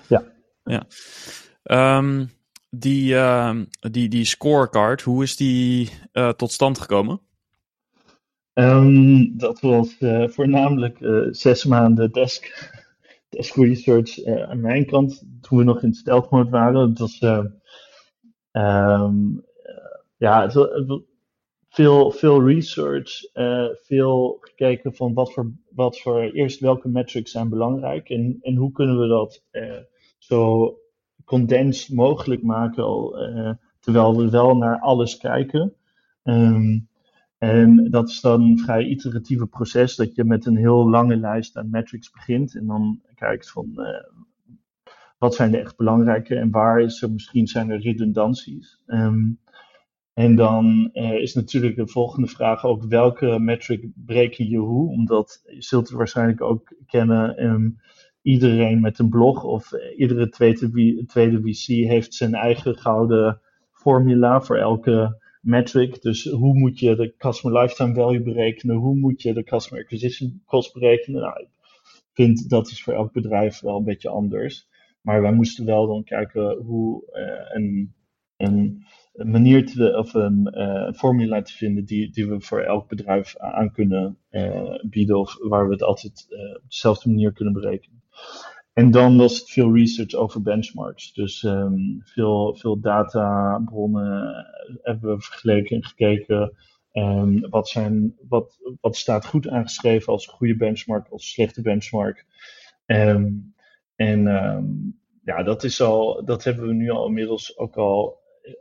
Ja. 0.08 0.24
ja. 0.64 0.86
Um, 1.98 2.30
die, 2.72 3.14
uh, 3.14 3.62
die, 3.92 4.10
die 4.10 4.26
scorecard, 4.26 5.02
hoe 5.02 5.24
is 5.24 5.36
die 5.36 5.90
uh, 6.14 6.30
tot 6.30 6.52
stand 6.52 6.80
gekomen? 6.80 7.20
Um, 8.54 9.38
dat 9.38 9.60
was 9.60 9.96
uh, 10.00 10.28
voornamelijk 10.28 10.98
zes 11.32 11.66
maanden 11.66 12.12
desk, 12.12 12.72
desk 13.30 13.56
research 13.56 14.24
aan 14.26 14.62
mijn 14.62 14.86
kant 14.86 15.24
toen 15.42 15.58
we 15.58 15.64
nog 15.64 15.84
in 15.84 15.94
stealth 15.94 16.30
waren. 16.50 16.90
Het 16.90 17.00
was 17.00 17.22
um, 18.52 19.46
ja, 20.18 20.52
veel, 21.70 22.12
veel 22.12 22.48
research, 22.48 23.26
veel 23.84 24.38
gekeken 24.42 24.96
van 24.96 25.14
wat 25.14 25.34
voor, 25.34 25.52
wat 25.70 26.00
voor 26.00 26.22
eerst 26.22 26.60
welke 26.60 26.88
metrics 26.88 27.32
zijn 27.32 27.50
belangrijk 27.50 28.10
en, 28.10 28.38
en 28.42 28.56
hoe 28.56 28.72
kunnen 28.72 29.00
we 29.00 29.08
dat 29.08 29.44
zo 30.18 30.76
condens 31.26 31.90
mogelijk 31.90 32.44
maken, 32.44 32.84
uh, 32.84 33.52
terwijl 33.80 34.18
we 34.18 34.30
wel 34.30 34.58
naar 34.58 34.80
alles 34.80 35.18
kijken. 35.18 35.74
Um, 36.24 36.90
en 37.38 37.88
dat 37.90 38.10
is 38.10 38.22
dan 38.22 38.42
een 38.42 38.60
vrij 38.60 38.86
iteratieve 38.86 39.48
proces, 39.48 39.96
dat 39.96 40.16
je 40.16 40.24
met 40.24 40.46
een 40.46 40.58
heel 40.58 40.90
lange 40.90 41.16
lijst 41.16 41.58
aan 41.58 41.70
metrics 41.70 42.12
begint 42.12 42.56
en 42.56 42.66
dan 42.66 43.02
kijkt 43.16 43.52
van 43.52 43.72
uh, 43.76 43.86
wat 45.18 45.36
zijn 45.36 45.52
de 45.52 45.58
echt 45.58 45.78
belangrijke 45.78 46.36
en 46.36 46.52
waar 46.52 46.82
is 46.82 47.02
er 47.02 47.12
misschien 47.12 47.48
zijn 47.48 47.70
er 47.70 47.80
redundanties. 47.80 48.82
Um, 48.88 49.40
en 50.14 50.36
dan 50.36 50.90
uh, 50.94 51.14
is 51.14 51.34
natuurlijk 51.34 51.76
de 51.76 51.88
volgende 51.88 52.28
vraag 52.28 52.66
ook 52.66 52.84
welke 52.84 53.40
metric 53.40 53.86
breken 53.96 54.50
je 54.50 54.58
hoe, 54.58 54.90
omdat 54.90 55.42
je 55.46 55.62
zult 55.62 55.88
het 55.88 55.98
waarschijnlijk 55.98 56.42
ook 56.42 56.74
kennen. 56.86 57.44
Um, 57.44 57.80
iedereen 58.22 58.82
met 58.82 59.00
een 59.00 59.10
blog 59.10 59.44
of 59.44 59.72
iedere 59.98 60.30
tweede, 60.30 61.06
tweede 61.06 61.42
VC 61.42 61.66
heeft 61.66 62.14
zijn 62.14 62.34
eigen 62.34 62.76
gouden 62.76 63.42
formula 63.72 64.42
voor 64.42 64.58
elke 64.58 65.22
metric. 65.42 66.02
Dus 66.02 66.26
hoe 66.26 66.54
moet 66.54 66.80
je 66.80 66.96
de 66.96 67.14
customer 67.18 67.62
lifetime 67.62 67.94
value 67.94 68.22
berekenen? 68.22 68.76
Hoe 68.76 68.96
moet 68.96 69.22
je 69.22 69.34
de 69.34 69.44
customer 69.44 69.84
acquisition 69.84 70.42
cost 70.46 70.74
berekenen? 70.74 71.22
Nou, 71.22 71.42
ik 71.42 71.48
vind 72.14 72.50
dat 72.50 72.68
is 72.68 72.84
voor 72.84 72.94
elk 72.94 73.14
bedrijf 73.14 73.60
wel 73.60 73.78
een 73.78 73.84
beetje 73.84 74.10
anders. 74.10 74.70
Maar 75.02 75.22
wij 75.22 75.34
moesten 75.34 75.66
wel 75.66 75.88
dan 75.88 76.04
kijken 76.04 76.58
hoe 76.58 77.04
uh, 77.14 77.56
een, 77.56 77.94
een, 78.38 78.86
manier 79.14 79.66
te, 79.66 79.98
of 79.98 80.14
een 80.14 80.54
uh, 80.58 80.92
formula 80.94 81.42
te 81.42 81.54
vinden 81.54 81.86
die, 81.86 82.12
die 82.12 82.28
we 82.28 82.42
voor 82.42 82.62
elk 82.62 82.88
bedrijf 82.88 83.38
aan 83.38 83.72
kunnen 83.72 84.18
bieden. 84.90 85.20
Of 85.20 85.38
waar 85.40 85.66
we 85.68 85.74
het 85.74 85.84
altijd 85.84 86.28
op 86.56 86.70
dezelfde 86.70 87.10
manier 87.10 87.34
kunnen 87.34 87.54
berekenen. 87.54 88.01
En 88.74 88.92
dan 88.92 89.18
was 89.18 89.40
het 89.40 89.50
veel 89.50 89.76
research 89.76 90.14
over 90.14 90.42
benchmarks. 90.42 91.14
Dus 91.14 91.44
um, 91.44 92.02
veel, 92.04 92.56
veel 92.56 92.80
databronnen 92.80 94.46
hebben 94.82 95.16
we 95.16 95.22
vergeleken 95.22 95.76
en 95.76 95.86
gekeken. 95.86 96.58
Um, 96.94 97.50
wat, 97.50 97.70
zijn, 97.70 98.16
wat, 98.28 98.60
wat 98.82 98.96
staat 98.96 99.26
goed 99.26 99.48
aangeschreven 99.48 100.14
als 100.14 100.28
goede 100.28 100.56
benchmark, 100.56 101.08
als 101.08 101.30
slechte 101.30 101.62
benchmark. 101.62 102.26
Um, 102.86 103.54
en 103.96 104.24
ja, 105.24 105.44
dat, 105.44 105.64
is 105.64 105.82
al, 105.82 106.26
dat 106.26 106.44
hebben 106.44 106.68
we 106.68 106.74
nu 106.74 106.90
al 106.90 107.08
inmiddels 107.08 107.58
ook 107.58 107.76
al 107.76 108.20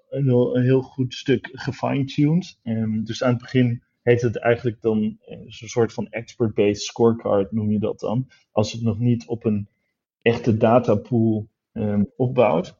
een 0.09 0.25
heel, 0.25 0.57
een 0.57 0.63
heel 0.63 0.83
goed 0.83 1.15
stuk 1.15 1.49
gefine-tuned. 1.53 2.59
dus 3.05 3.23
aan 3.23 3.33
het 3.33 3.43
begin 3.43 3.83
heet 4.11 4.23
het 4.23 4.39
eigenlijk 4.39 4.81
dan 4.81 5.19
eh, 5.21 5.39
een 5.39 5.69
soort 5.69 5.93
van 5.93 6.09
expert-based 6.09 6.83
scorecard, 6.83 7.53
noem 7.53 7.71
je 7.71 7.79
dat 7.79 8.01
dan. 8.01 8.29
Als 8.53 8.73
het 8.73 8.83
nog 8.83 8.99
niet 8.99 9.27
op 9.27 9.45
een 9.45 9.69
echte 10.23 10.57
datapool 10.57 11.49
um, 11.73 12.11
opbouwt. 12.17 12.79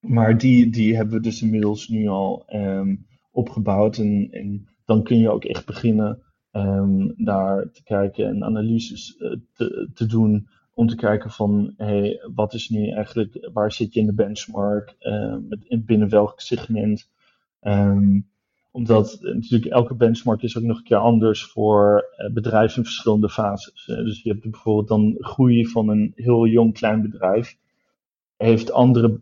Maar 0.00 0.38
die, 0.38 0.70
die 0.70 0.96
hebben 0.96 1.14
we 1.14 1.20
dus 1.20 1.42
inmiddels 1.42 1.88
nu 1.88 2.08
al 2.08 2.44
um, 2.52 3.06
opgebouwd. 3.30 3.98
En, 3.98 4.28
en, 4.30 4.68
dan 4.84 5.02
kun 5.02 5.18
je 5.18 5.30
ook 5.30 5.44
echt 5.44 5.66
beginnen 5.66 6.22
um, 6.52 7.14
daar 7.16 7.70
te 7.70 7.82
kijken 7.82 8.26
en 8.26 8.44
analyses 8.44 9.16
uh, 9.18 9.36
te, 9.52 9.90
te 9.94 10.06
doen. 10.06 10.48
Om 10.74 10.86
te 10.86 10.96
kijken 10.96 11.30
van, 11.30 11.74
hey, 11.76 12.20
wat 12.34 12.54
is 12.54 12.68
nu 12.68 12.88
eigenlijk, 12.88 13.50
waar 13.52 13.72
zit 13.72 13.94
je 13.94 14.00
in 14.00 14.06
de 14.06 14.14
benchmark? 14.14 14.96
Binnen 15.84 16.08
welk 16.08 16.40
segment? 16.40 17.10
Omdat 18.74 19.18
natuurlijk 19.20 19.72
elke 19.72 19.94
benchmark 19.94 20.42
is 20.42 20.58
ook 20.58 20.62
nog 20.62 20.78
een 20.78 20.84
keer 20.84 20.96
anders 20.96 21.44
voor 21.44 22.04
uh, 22.18 22.32
bedrijven 22.32 22.76
in 22.76 22.84
verschillende 22.84 23.28
fases. 23.28 23.84
dus 23.86 24.22
je 24.22 24.30
hebt 24.30 24.42
bijvoorbeeld 24.42 24.88
dan 24.88 25.16
groei 25.18 25.66
van 25.66 25.88
een 25.88 26.12
heel 26.14 26.46
jong 26.46 26.74
klein 26.74 27.02
bedrijf. 27.02 27.56
Heeft 28.36 28.72
andere 28.72 29.20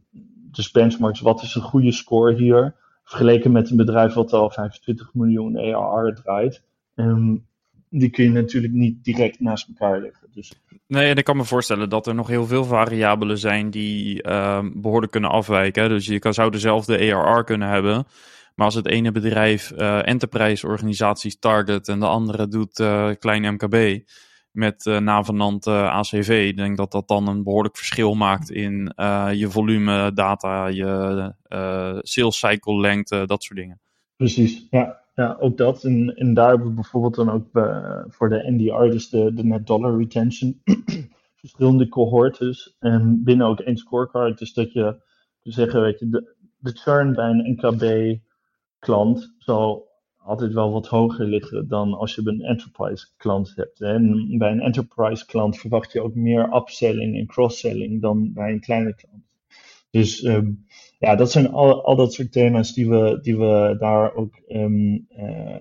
dus 0.50 0.70
benchmarks, 0.70 1.20
wat 1.20 1.42
is 1.42 1.54
een 1.54 1.62
goede 1.62 1.92
score 1.92 2.34
hier? 2.34 2.74
Vergeleken 3.04 3.52
met 3.52 3.70
een 3.70 3.76
bedrijf 3.76 4.14
wat 4.14 4.32
al 4.32 4.50
25 4.50 5.14
miljoen 5.14 5.56
ERR 5.56 6.14
draait. 6.14 6.62
Um, 6.94 7.46
die 7.88 8.10
kun 8.10 8.24
je 8.24 8.30
natuurlijk 8.30 8.72
niet 8.72 9.04
direct 9.04 9.40
naast 9.40 9.68
elkaar 9.68 10.00
leggen. 10.00 10.28
Dus. 10.34 10.52
Nee, 10.86 11.10
en 11.10 11.16
ik 11.16 11.24
kan 11.24 11.36
me 11.36 11.44
voorstellen 11.44 11.88
dat 11.88 12.06
er 12.06 12.14
nog 12.14 12.28
heel 12.28 12.46
veel 12.46 12.64
variabelen 12.64 13.38
zijn 13.38 13.70
die 13.70 14.26
uh, 14.26 14.64
behoorlijk 14.74 15.12
kunnen 15.12 15.30
afwijken. 15.30 15.88
Dus 15.88 16.06
je 16.06 16.18
kan, 16.18 16.34
zou 16.34 16.50
dezelfde 16.50 16.96
ERR 16.96 17.44
kunnen 17.44 17.68
hebben. 17.68 18.06
Maar 18.54 18.66
als 18.66 18.74
het 18.74 18.86
ene 18.86 19.12
bedrijf 19.12 19.72
uh, 19.76 20.08
enterprise 20.08 20.66
organisaties 20.66 21.38
target 21.38 21.88
en 21.88 22.00
de 22.00 22.06
andere 22.06 22.48
doet 22.48 22.78
uh, 22.78 23.10
klein 23.18 23.54
MKB 23.54 24.08
met 24.50 24.86
uh, 24.86 24.98
navenant 24.98 25.66
ACV, 25.66 26.46
ik 26.48 26.56
denk 26.56 26.76
dat 26.76 26.92
dat 26.92 27.08
dan 27.08 27.28
een 27.28 27.42
behoorlijk 27.42 27.76
verschil 27.76 28.14
maakt 28.14 28.50
in 28.50 28.92
je 29.32 29.46
volume, 29.48 30.12
data, 30.12 30.66
je 30.66 31.32
sales 32.02 32.38
cycle 32.38 32.80
lengte, 32.80 33.26
dat 33.26 33.42
soort 33.42 33.58
dingen. 33.58 33.80
Precies, 34.16 34.66
ja. 34.70 35.00
Ja, 35.14 35.36
ook 35.40 35.56
dat. 35.56 35.84
En, 35.84 36.16
en 36.16 36.34
daar 36.34 36.48
hebben 36.48 36.68
we 36.68 36.74
bijvoorbeeld 36.74 37.14
dan 37.14 37.30
ook 37.30 37.46
voor 38.08 38.28
de 38.28 38.44
NDR, 38.50 38.90
dus 38.90 39.08
de, 39.08 39.34
de 39.34 39.44
net 39.44 39.66
dollar 39.66 39.98
retention, 39.98 40.62
verschillende 41.42 41.88
cohortes. 41.88 42.76
En 42.78 43.24
binnen 43.24 43.46
ook 43.46 43.60
één 43.60 43.76
scorecard. 43.76 44.38
Dus 44.38 44.54
dat 44.54 44.72
je, 44.72 44.96
zeggen, 45.42 45.80
weet 45.80 45.98
je, 45.98 46.08
de, 46.08 46.34
de 46.58 46.70
churn 46.72 47.14
bij 47.14 47.28
een 47.28 47.56
NKB 47.58 48.18
klant 48.82 49.34
zal 49.38 49.90
altijd 50.16 50.52
wel 50.52 50.72
wat 50.72 50.86
hoger 50.86 51.26
liggen 51.26 51.68
dan 51.68 51.94
als 51.94 52.14
je 52.14 52.22
een 52.24 52.40
enterprise 52.40 53.06
klant 53.16 53.52
hebt. 53.56 53.80
En 53.80 54.26
bij 54.38 54.50
een 54.50 54.60
enterprise 54.60 55.26
klant 55.26 55.58
verwacht 55.58 55.92
je 55.92 56.00
ook 56.00 56.14
meer 56.14 56.54
upselling 56.54 57.16
en 57.16 57.26
cross-selling 57.26 58.00
dan 58.00 58.32
bij 58.32 58.52
een 58.52 58.60
kleine 58.60 58.94
klant. 58.94 59.24
Dus 59.90 60.22
um, 60.22 60.66
ja, 60.98 61.14
dat 61.14 61.30
zijn 61.30 61.50
al, 61.50 61.84
al 61.84 61.96
dat 61.96 62.12
soort 62.12 62.32
thema's 62.32 62.74
die 62.74 62.88
we, 62.88 63.18
die 63.22 63.38
we 63.38 63.76
daar 63.78 64.14
ook 64.14 64.42
um, 64.48 65.06
uh, 65.18 65.58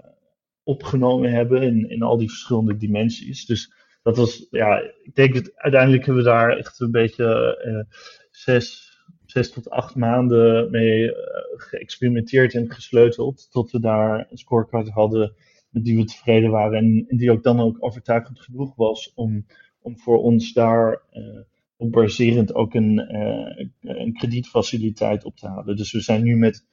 opgenomen 0.63 1.31
hebben 1.31 1.61
in, 1.61 1.89
in 1.89 2.01
al 2.01 2.17
die 2.17 2.29
verschillende 2.29 2.77
dimensies. 2.77 3.45
Dus 3.45 3.73
dat 4.03 4.17
was, 4.17 4.47
ja, 4.49 4.79
ik 5.03 5.15
denk 5.15 5.33
dat 5.33 5.51
uiteindelijk 5.55 6.05
hebben 6.05 6.23
we 6.23 6.29
daar 6.29 6.57
echt 6.57 6.79
een 6.79 6.91
beetje 6.91 7.59
uh, 7.65 7.97
zes, 8.31 8.90
zes 9.31 9.51
tot 9.51 9.69
acht 9.69 9.95
maanden 9.95 10.71
mee 10.71 11.03
uh, 11.03 11.13
geëxperimenteerd 11.55 12.53
en 12.53 12.71
gesleuteld. 12.71 13.51
Tot 13.51 13.71
we 13.71 13.79
daar 13.79 14.27
een 14.29 14.37
scorecard 14.37 14.89
hadden 14.89 15.33
met 15.69 15.83
die 15.85 15.97
we 15.97 16.03
tevreden 16.03 16.51
waren. 16.51 17.05
En, 17.07 17.17
die 17.17 17.31
ook 17.31 17.43
dan 17.43 17.59
ook 17.59 17.77
overtuigend 17.79 18.39
genoeg 18.39 18.75
was 18.75 19.11
om, 19.15 19.45
om 19.81 19.99
voor 19.99 20.17
ons 20.17 20.53
daar 20.53 21.01
uh, 21.13 21.39
op 21.77 21.91
baserend 21.91 22.53
ook 22.53 22.73
een, 22.73 23.07
uh, 23.11 23.95
een 23.97 24.13
kredietfaciliteit 24.13 25.25
op 25.25 25.35
te 25.35 25.47
halen. 25.47 25.75
Dus 25.75 25.91
we 25.91 25.99
zijn 25.99 26.23
nu 26.23 26.35
met. 26.35 26.69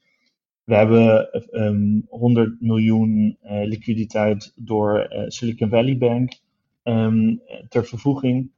We 0.65 0.75
hebben 0.75 1.29
um, 1.53 2.07
100 2.09 2.61
miljoen 2.61 3.39
liquiditeit 3.43 4.53
door 4.57 5.07
Silicon 5.27 5.69
Valley 5.69 5.99
Bank 5.99 6.33
um, 6.83 7.41
ter 7.69 7.87
vervoeging 7.87 8.51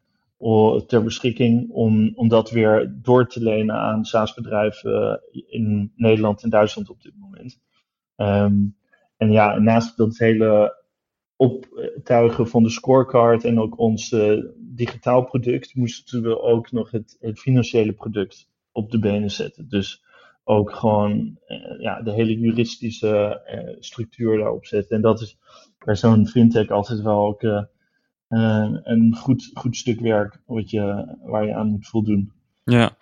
ter 0.87 1.03
beschikking 1.03 1.71
om, 1.71 2.13
om 2.15 2.29
dat 2.29 2.51
weer 2.51 2.95
door 3.03 3.29
te 3.29 3.43
lenen 3.43 3.75
aan 3.75 4.05
SaaS-bedrijven 4.05 5.23
in 5.31 5.93
Nederland 5.97 6.43
en 6.43 6.51
Duitsland 6.51 6.91
op 6.91 7.03
dit 7.03 7.13
moment. 7.19 7.61
Um, 8.17 8.77
en 9.17 9.33
ja, 9.33 9.59
naast 9.59 9.97
dat 9.97 10.19
hele 10.19 10.79
optuigen 11.37 12.49
van 12.49 12.63
de 12.63 12.71
scorecard 12.71 13.45
en 13.45 13.61
ook 13.61 13.79
ons 13.79 14.13
uh, 14.13 14.45
digitaal 14.57 15.25
product, 15.25 15.75
moesten 15.75 16.23
we 16.23 16.41
ook 16.41 16.73
nog 16.73 16.91
het, 16.91 17.17
het, 17.21 17.39
financiële 17.39 17.93
product 17.93 18.49
op 18.73 18.91
de 18.91 18.99
benen 18.99 19.31
zetten. 19.31 19.69
Dus 19.69 20.05
ook 20.45 20.73
gewoon 20.73 21.39
uh, 21.47 21.81
ja, 21.81 22.03
de 22.03 22.13
hele 22.13 22.39
juridische 22.39 23.43
uh, 23.55 23.77
structuur 23.79 24.39
daarop 24.39 24.67
zetten. 24.67 24.97
En 24.97 25.03
dat 25.03 25.21
is 25.21 25.39
bij 25.85 25.97
zo'n 25.97 26.27
fintech 26.27 26.71
altijd 26.71 27.01
wel 27.01 27.27
ook 27.27 27.43
een 28.31 29.17
goed, 29.17 29.51
goed 29.55 29.77
stuk 29.77 30.01
werk 30.01 30.41
wat 30.47 30.71
je, 30.71 31.17
waar 31.23 31.47
je 31.47 31.55
aan 31.55 31.67
moet 31.67 31.87
voldoen. 31.87 32.33
Ja. 32.65 32.97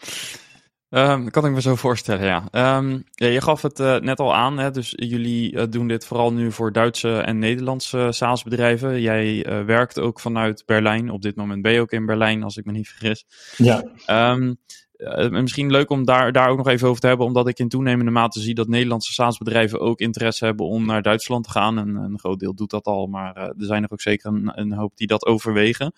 Um, 0.91 1.23
dat 1.23 1.33
kan 1.33 1.47
ik 1.47 1.53
me 1.53 1.61
zo 1.61 1.75
voorstellen, 1.75 2.25
ja. 2.25 2.77
Um, 2.77 3.05
ja 3.11 3.27
je 3.27 3.41
gaf 3.41 3.63
het 3.63 3.81
uh, 3.81 3.97
net 3.97 4.21
al 4.21 4.35
aan, 4.35 4.59
hè, 4.59 4.71
dus 4.71 4.93
jullie 4.97 5.53
uh, 5.53 5.63
doen 5.71 5.89
dit 5.89 6.05
vooral 6.05 6.33
nu 6.33 6.53
voor 6.53 6.73
Duitse 6.73 7.19
en 7.19 7.39
Nederlandse 7.39 8.09
SaaS-bedrijven. 8.11 9.01
Jij 9.01 9.47
uh, 9.47 9.65
werkt 9.65 9.99
ook 9.99 10.21
vanuit 10.21 10.63
Berlijn. 10.67 11.11
Op 11.11 11.23
dit 11.23 11.37
moment 11.37 11.63
ben 11.63 11.73
je 11.73 11.81
ook 11.81 11.93
in 11.93 12.07
Berlijn, 12.07 12.43
als 12.43 12.57
ik 12.57 12.65
me 12.65 12.73
niet 12.73 12.89
vergis. 12.89 13.25
Ja. 13.57 13.85
Um, 14.33 14.59
uh, 14.99 15.29
misschien 15.29 15.71
leuk 15.71 15.91
om 15.91 16.05
daar, 16.05 16.33
daar 16.33 16.49
ook 16.49 16.57
nog 16.57 16.69
even 16.69 16.89
over 16.89 17.01
te 17.01 17.07
hebben, 17.07 17.27
omdat 17.27 17.49
ik 17.49 17.59
in 17.59 17.69
toenemende 17.69 18.11
mate 18.11 18.41
zie 18.41 18.55
dat 18.55 18.69
Nederlandse 18.69 19.13
staatsbedrijven 19.13 19.81
ook 19.81 20.01
interesse 20.01 20.45
hebben 20.45 20.67
om 20.67 20.87
naar 20.87 21.03
Duitsland 21.03 21.45
te 21.45 21.51
gaan. 21.51 21.79
En 21.79 21.89
een 21.89 22.19
groot 22.19 22.41
deel 22.41 22.55
doet 22.55 22.71
dat 22.71 22.85
al, 22.85 23.07
maar 23.07 23.37
er 23.37 23.55
zijn 23.57 23.83
er 23.83 23.93
ook 23.93 24.01
zeker 24.01 24.33
een, 24.33 24.53
een, 24.55 24.73
hoop 24.73 24.97
die 24.97 25.07
dat 25.07 25.27
overwegen. 25.27 25.93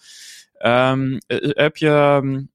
Um, 0.67 1.19
heb 1.39 1.77
je, 1.77 2.21
um, 2.23 2.51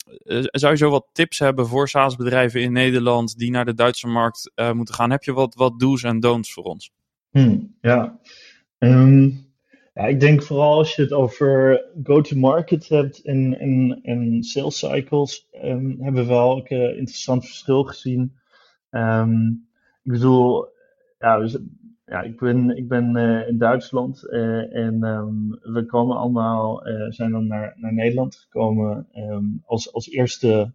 zou 0.52 0.72
je 0.72 0.78
zo 0.78 0.89
wat 0.89 1.08
tips 1.12 1.39
hebben 1.39 1.68
voor 1.68 1.89
SaaS-bedrijven 1.89 2.62
in 2.62 2.72
Nederland 2.72 3.38
die 3.38 3.52
naar 3.52 3.65
de 3.65 3.74
Duitse 3.74 4.08
markt 4.08 4.52
moeten 4.74 4.96
gaan? 4.96 5.12
Heb 5.12 5.24
je 5.24 5.34
wat, 5.34 5.56
wat 5.56 5.80
do's 5.80 6.04
en 6.04 6.20
don'ts 6.20 6.54
voor 6.54 6.63
ons? 6.63 6.91
Hmm, 7.30 7.76
ja. 7.82 8.20
Um, 8.78 9.46
ja, 9.94 10.04
ik 10.06 10.20
denk 10.20 10.44
vooral 10.44 10.78
als 10.78 10.96
je 10.96 11.02
het 11.02 11.13
over 11.13 11.86
go-to-market 12.04 12.89
hebt 12.89 13.22
en, 13.22 13.60
en, 13.60 14.00
en 14.04 14.44
sales 14.44 14.78
cycles, 14.78 15.48
hebben 15.52 16.13
we 16.13 16.26
wel 16.26 16.58
een 16.58 16.98
interessant 16.98 17.46
verschil 17.46 17.84
gezien. 17.84 18.36
Ik 20.04 20.12
bedoel, 20.12 20.68
ja, 21.20 21.48
ja 22.06 22.22
ik 22.22 22.39
ben, 22.39 22.78
ik 22.78 22.88
ben 22.88 23.15
uh, 23.15 23.48
in 23.48 23.58
Duitsland 23.58 24.24
uh, 24.30 24.76
en 24.76 25.04
um, 25.04 25.60
we 25.62 25.86
komen 25.86 26.18
allemaal, 26.18 26.88
uh, 26.88 27.12
zijn 27.12 27.32
dan 27.32 27.48
naar, 27.48 27.74
naar 27.78 27.94
Nederland 27.94 28.36
gekomen 28.36 29.08
als, 29.65 29.94
als 29.94 30.10
eerste 30.10 30.72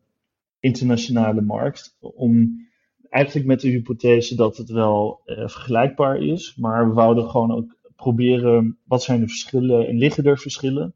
internationale 0.61 1.41
markt. 1.41 1.97
Om 2.01 2.67
eigenlijk 3.09 3.47
met 3.47 3.61
de 3.61 3.69
hypothese 3.69 4.37
dat 4.37 4.57
het 4.57 4.71
wel 4.71 5.21
vergelijkbaar 5.25 6.17
is, 6.23 6.57
maar 6.57 6.89
we 6.89 6.95
wouden 6.95 7.31
gewoon 7.31 7.53
ook 7.53 7.77
proberen 7.97 8.79
wat 8.85 9.03
zijn 9.03 9.21
de 9.21 9.29
verschillen 9.29 9.89
en 9.89 9.99
liggen 9.99 10.25
er 10.25 10.39
verschillen. 10.39 10.95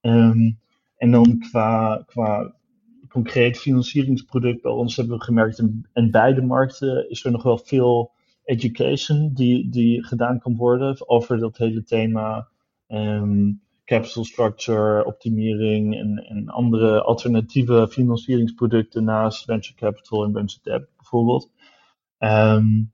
Um, 0.00 0.58
en 0.96 1.10
dan 1.10 1.38
qua, 1.38 2.02
qua 2.06 2.54
concreet 3.08 3.58
financieringsproduct 3.58 4.62
bij 4.62 4.72
ons 4.72 4.96
hebben 4.96 5.18
we 5.18 5.24
gemerkt, 5.24 5.58
in, 5.58 5.86
in 5.92 6.10
beide 6.10 6.42
markten 6.42 7.10
is 7.10 7.24
er 7.24 7.30
nog 7.30 7.42
wel 7.42 7.58
veel 7.58 8.12
education 8.44 9.32
die, 9.32 9.68
die 9.68 10.04
gedaan 10.04 10.38
kan 10.38 10.56
worden 10.56 11.08
over 11.08 11.38
dat 11.38 11.56
hele 11.56 11.82
thema 11.82 12.48
um, 12.88 13.62
capital 13.84 14.24
structure, 14.24 15.04
optimering 15.04 15.94
en, 15.96 16.18
en 16.18 16.48
andere 16.48 17.02
alternatieve 17.02 17.88
financieringsproducten 17.88 19.04
naast 19.04 19.44
venture 19.44 19.76
capital 19.76 20.24
en 20.24 20.32
venture 20.32 20.60
debt 20.62 20.88
bijvoorbeeld. 20.96 21.50
Um, 22.18 22.92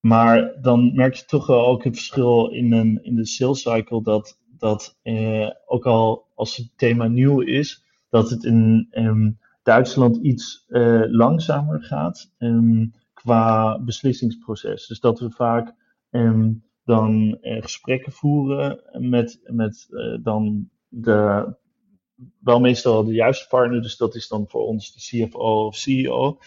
maar 0.00 0.60
dan 0.60 0.94
merk 0.94 1.14
je 1.14 1.24
toch 1.24 1.46
wel 1.46 1.66
ook 1.66 1.84
het 1.84 1.94
verschil 1.94 2.48
in, 2.48 2.72
een, 2.72 2.98
in 3.02 3.14
de 3.14 3.26
sales 3.26 3.62
cycle 3.62 4.02
dat, 4.02 4.40
dat 4.58 4.98
eh, 5.02 5.50
ook 5.66 5.86
al 5.86 6.26
als 6.34 6.56
het 6.56 6.70
thema 6.76 7.06
nieuw 7.06 7.40
is, 7.40 7.84
dat 8.08 8.30
het 8.30 8.44
in 8.44 8.88
um, 8.90 9.38
Duitsland 9.62 10.16
iets 10.16 10.64
uh, 10.68 11.02
langzamer 11.06 11.82
gaat 11.82 12.32
qua 13.24 13.78
beslissingsproces. 13.78 14.86
Dus 14.86 15.00
dat 15.00 15.20
we 15.20 15.30
vaak 15.30 15.74
um, 16.10 16.64
dan 16.84 17.38
uh, 17.40 17.62
gesprekken 17.62 18.12
voeren 18.12 18.80
met, 18.92 19.40
met 19.42 19.86
uh, 19.90 20.18
dan 20.22 20.68
de, 20.88 21.48
wel 22.40 22.60
meestal 22.60 23.04
de 23.04 23.12
juiste 23.12 23.48
partner, 23.48 23.82
dus 23.82 23.96
dat 23.96 24.14
is 24.14 24.28
dan 24.28 24.48
voor 24.48 24.66
ons 24.66 24.92
de 24.92 25.26
CFO 25.26 25.66
of 25.66 25.76
CEO. 25.76 26.38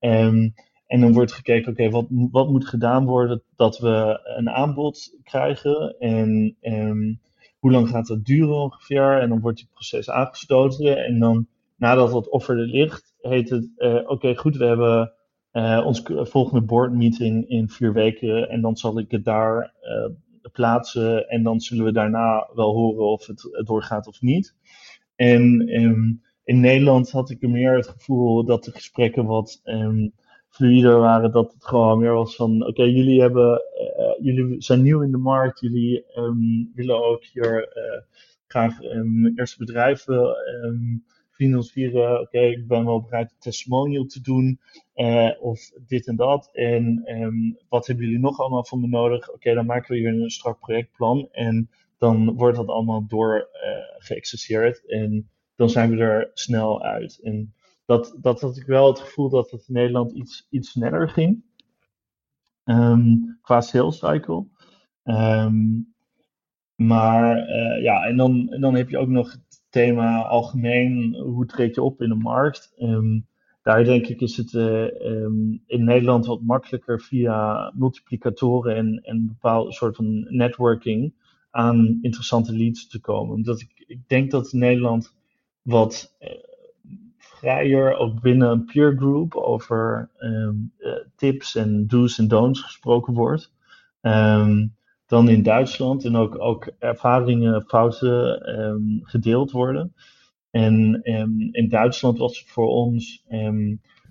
Um, 0.00 0.54
en 0.86 1.00
dan 1.00 1.12
wordt 1.12 1.32
gekeken, 1.32 1.72
oké, 1.72 1.90
wat, 1.90 2.06
wat 2.10 2.48
moet 2.48 2.66
gedaan 2.66 3.04
worden 3.04 3.42
dat 3.56 3.78
we 3.78 4.20
een 4.36 4.50
aanbod 4.50 5.18
krijgen 5.22 5.96
en, 5.98 6.56
en 6.60 7.20
hoe 7.58 7.70
lang 7.70 7.88
gaat 7.88 8.06
dat 8.06 8.24
duren 8.24 8.54
ongeveer? 8.54 9.20
En 9.20 9.28
dan 9.28 9.40
wordt 9.40 9.60
het 9.60 9.70
proces 9.70 10.10
aangestoten 10.10 11.04
en 11.04 11.18
dan 11.18 11.46
nadat 11.76 12.12
het 12.12 12.28
offer 12.28 12.58
er 12.58 12.66
ligt, 12.66 13.14
heet 13.20 13.50
het, 13.50 13.68
uh, 13.76 14.10
oké, 14.10 14.36
goed, 14.36 14.56
we 14.56 14.64
hebben 14.64 15.12
uh, 15.52 15.82
ons 15.86 16.02
volgende 16.06 16.64
board 16.64 16.92
meeting 16.92 17.48
in 17.48 17.68
vier 17.68 17.92
weken 17.92 18.48
en 18.48 18.60
dan 18.60 18.76
zal 18.76 18.98
ik 18.98 19.10
het 19.10 19.24
daar 19.24 19.74
uh, 19.82 20.50
plaatsen 20.52 21.28
en 21.28 21.42
dan 21.42 21.60
zullen 21.60 21.84
we 21.84 21.92
daarna 21.92 22.48
wel 22.54 22.74
horen 22.74 23.06
of 23.06 23.26
het 23.26 23.64
doorgaat 23.66 24.06
of 24.06 24.20
niet. 24.20 24.54
En 25.16 25.42
um, 25.82 26.22
in 26.44 26.60
Nederland 26.60 27.10
had 27.10 27.30
ik 27.30 27.40
meer 27.40 27.76
het 27.76 27.88
gevoel 27.88 28.44
dat 28.44 28.64
de 28.64 28.70
gesprekken 28.70 29.24
wat 29.24 29.60
um, 29.64 30.12
fluider 30.48 30.98
waren, 30.98 31.32
dat 31.32 31.52
het 31.52 31.64
gewoon 31.64 31.98
meer 31.98 32.12
was 32.12 32.36
van, 32.36 32.66
oké, 32.66 32.82
jullie 32.82 33.20
hebben, 33.20 33.62
uh, 33.98 34.24
jullie 34.24 34.62
zijn 34.62 34.82
nieuw 34.82 35.02
in 35.02 35.10
de 35.10 35.18
markt, 35.18 35.60
jullie 35.60 36.04
um, 36.16 36.70
willen 36.74 37.04
ook 37.04 37.24
hier 37.24 37.68
graag 38.46 38.82
eerste 39.34 39.58
bedrijven 39.58 40.36
financieren. 41.42 42.20
Oké, 42.20 42.40
ik 42.40 42.66
ben 42.66 42.84
wel 42.84 43.02
bereid 43.02 43.30
een 43.30 43.36
testimonial 43.38 44.04
te 44.04 44.20
doen, 44.20 44.60
uh, 44.94 45.30
of 45.40 45.70
dit 45.86 46.06
en 46.06 46.16
dat. 46.16 46.48
En 46.52 47.02
wat 47.68 47.86
hebben 47.86 48.04
jullie 48.04 48.20
nog 48.20 48.40
allemaal 48.40 48.64
van 48.64 48.80
me 48.80 48.86
nodig? 48.86 49.32
Oké, 49.32 49.54
dan 49.54 49.66
maken 49.66 49.92
we 49.92 49.98
hier 49.98 50.08
een 50.08 50.30
strak 50.30 50.60
projectplan 50.60 51.28
en 51.30 51.70
dan 51.98 52.34
wordt 52.34 52.56
dat 52.56 52.68
allemaal 52.68 53.06
door 53.06 53.48
geëxerceerd 53.98 54.86
en 54.86 55.30
dan 55.56 55.70
zijn 55.70 55.90
we 55.90 55.96
er 55.96 56.30
snel 56.34 56.82
uit. 56.82 57.20
En 57.22 57.54
dat, 57.84 58.16
dat 58.20 58.40
had 58.40 58.56
ik 58.56 58.66
wel 58.66 58.86
het 58.86 59.00
gevoel 59.00 59.28
dat 59.28 59.50
het 59.50 59.68
in 59.68 59.74
Nederland 59.74 60.12
iets, 60.12 60.46
iets 60.50 60.70
sneller 60.70 61.08
ging. 61.08 61.44
Um, 62.64 63.38
qua 63.42 63.60
sales 63.60 63.98
cycle. 63.98 64.46
Um, 65.04 65.91
maar 66.76 67.38
uh, 67.38 67.82
ja, 67.82 68.04
en 68.04 68.16
dan, 68.16 68.56
dan 68.60 68.74
heb 68.74 68.88
je 68.88 68.98
ook 68.98 69.08
nog 69.08 69.32
het 69.32 69.62
thema 69.70 70.22
algemeen, 70.22 71.14
hoe 71.14 71.46
treed 71.46 71.74
je 71.74 71.82
op 71.82 72.02
in 72.02 72.08
de 72.08 72.14
markt? 72.14 72.74
Um, 72.78 73.26
daar 73.62 73.84
denk 73.84 74.06
ik 74.06 74.20
is 74.20 74.36
het 74.36 74.52
uh, 74.52 74.86
in 75.66 75.84
Nederland 75.84 76.26
wat 76.26 76.42
makkelijker 76.42 77.00
via 77.00 77.72
multiplicatoren 77.74 78.76
en, 78.76 79.00
en 79.02 79.26
bepaalde 79.26 79.72
soort 79.72 79.96
van 79.96 80.26
networking 80.28 81.14
aan 81.50 81.98
interessante 82.02 82.56
leads 82.56 82.88
te 82.88 83.00
komen. 83.00 83.34
Omdat 83.34 83.60
ik, 83.60 83.84
ik 83.86 84.08
denk 84.08 84.30
dat 84.30 84.52
Nederland 84.52 85.14
wat 85.62 86.16
uh, 86.20 86.28
vrijer, 87.18 87.96
ook 87.96 88.20
binnen 88.20 88.50
een 88.50 88.64
peer 88.64 88.96
group, 88.96 89.34
over 89.34 90.10
ehm, 90.18 90.54
tips 91.16 91.54
en 91.54 91.86
do's 91.86 92.18
en 92.18 92.28
don'ts 92.28 92.60
gesproken 92.60 93.14
wordt. 93.14 93.52
Ehm, 94.00 94.66
dan 95.12 95.28
in 95.28 95.42
Duitsland 95.42 96.04
en 96.04 96.16
ook, 96.16 96.40
ook 96.40 96.70
ervaringen, 96.78 97.62
fouten 97.62 98.48
um, 98.60 99.00
gedeeld 99.02 99.50
worden. 99.50 99.94
En 100.50 101.02
in 101.52 101.68
Duitsland 101.68 102.18
was 102.18 102.38
het 102.38 102.48
voor 102.48 102.68
ons 102.68 103.24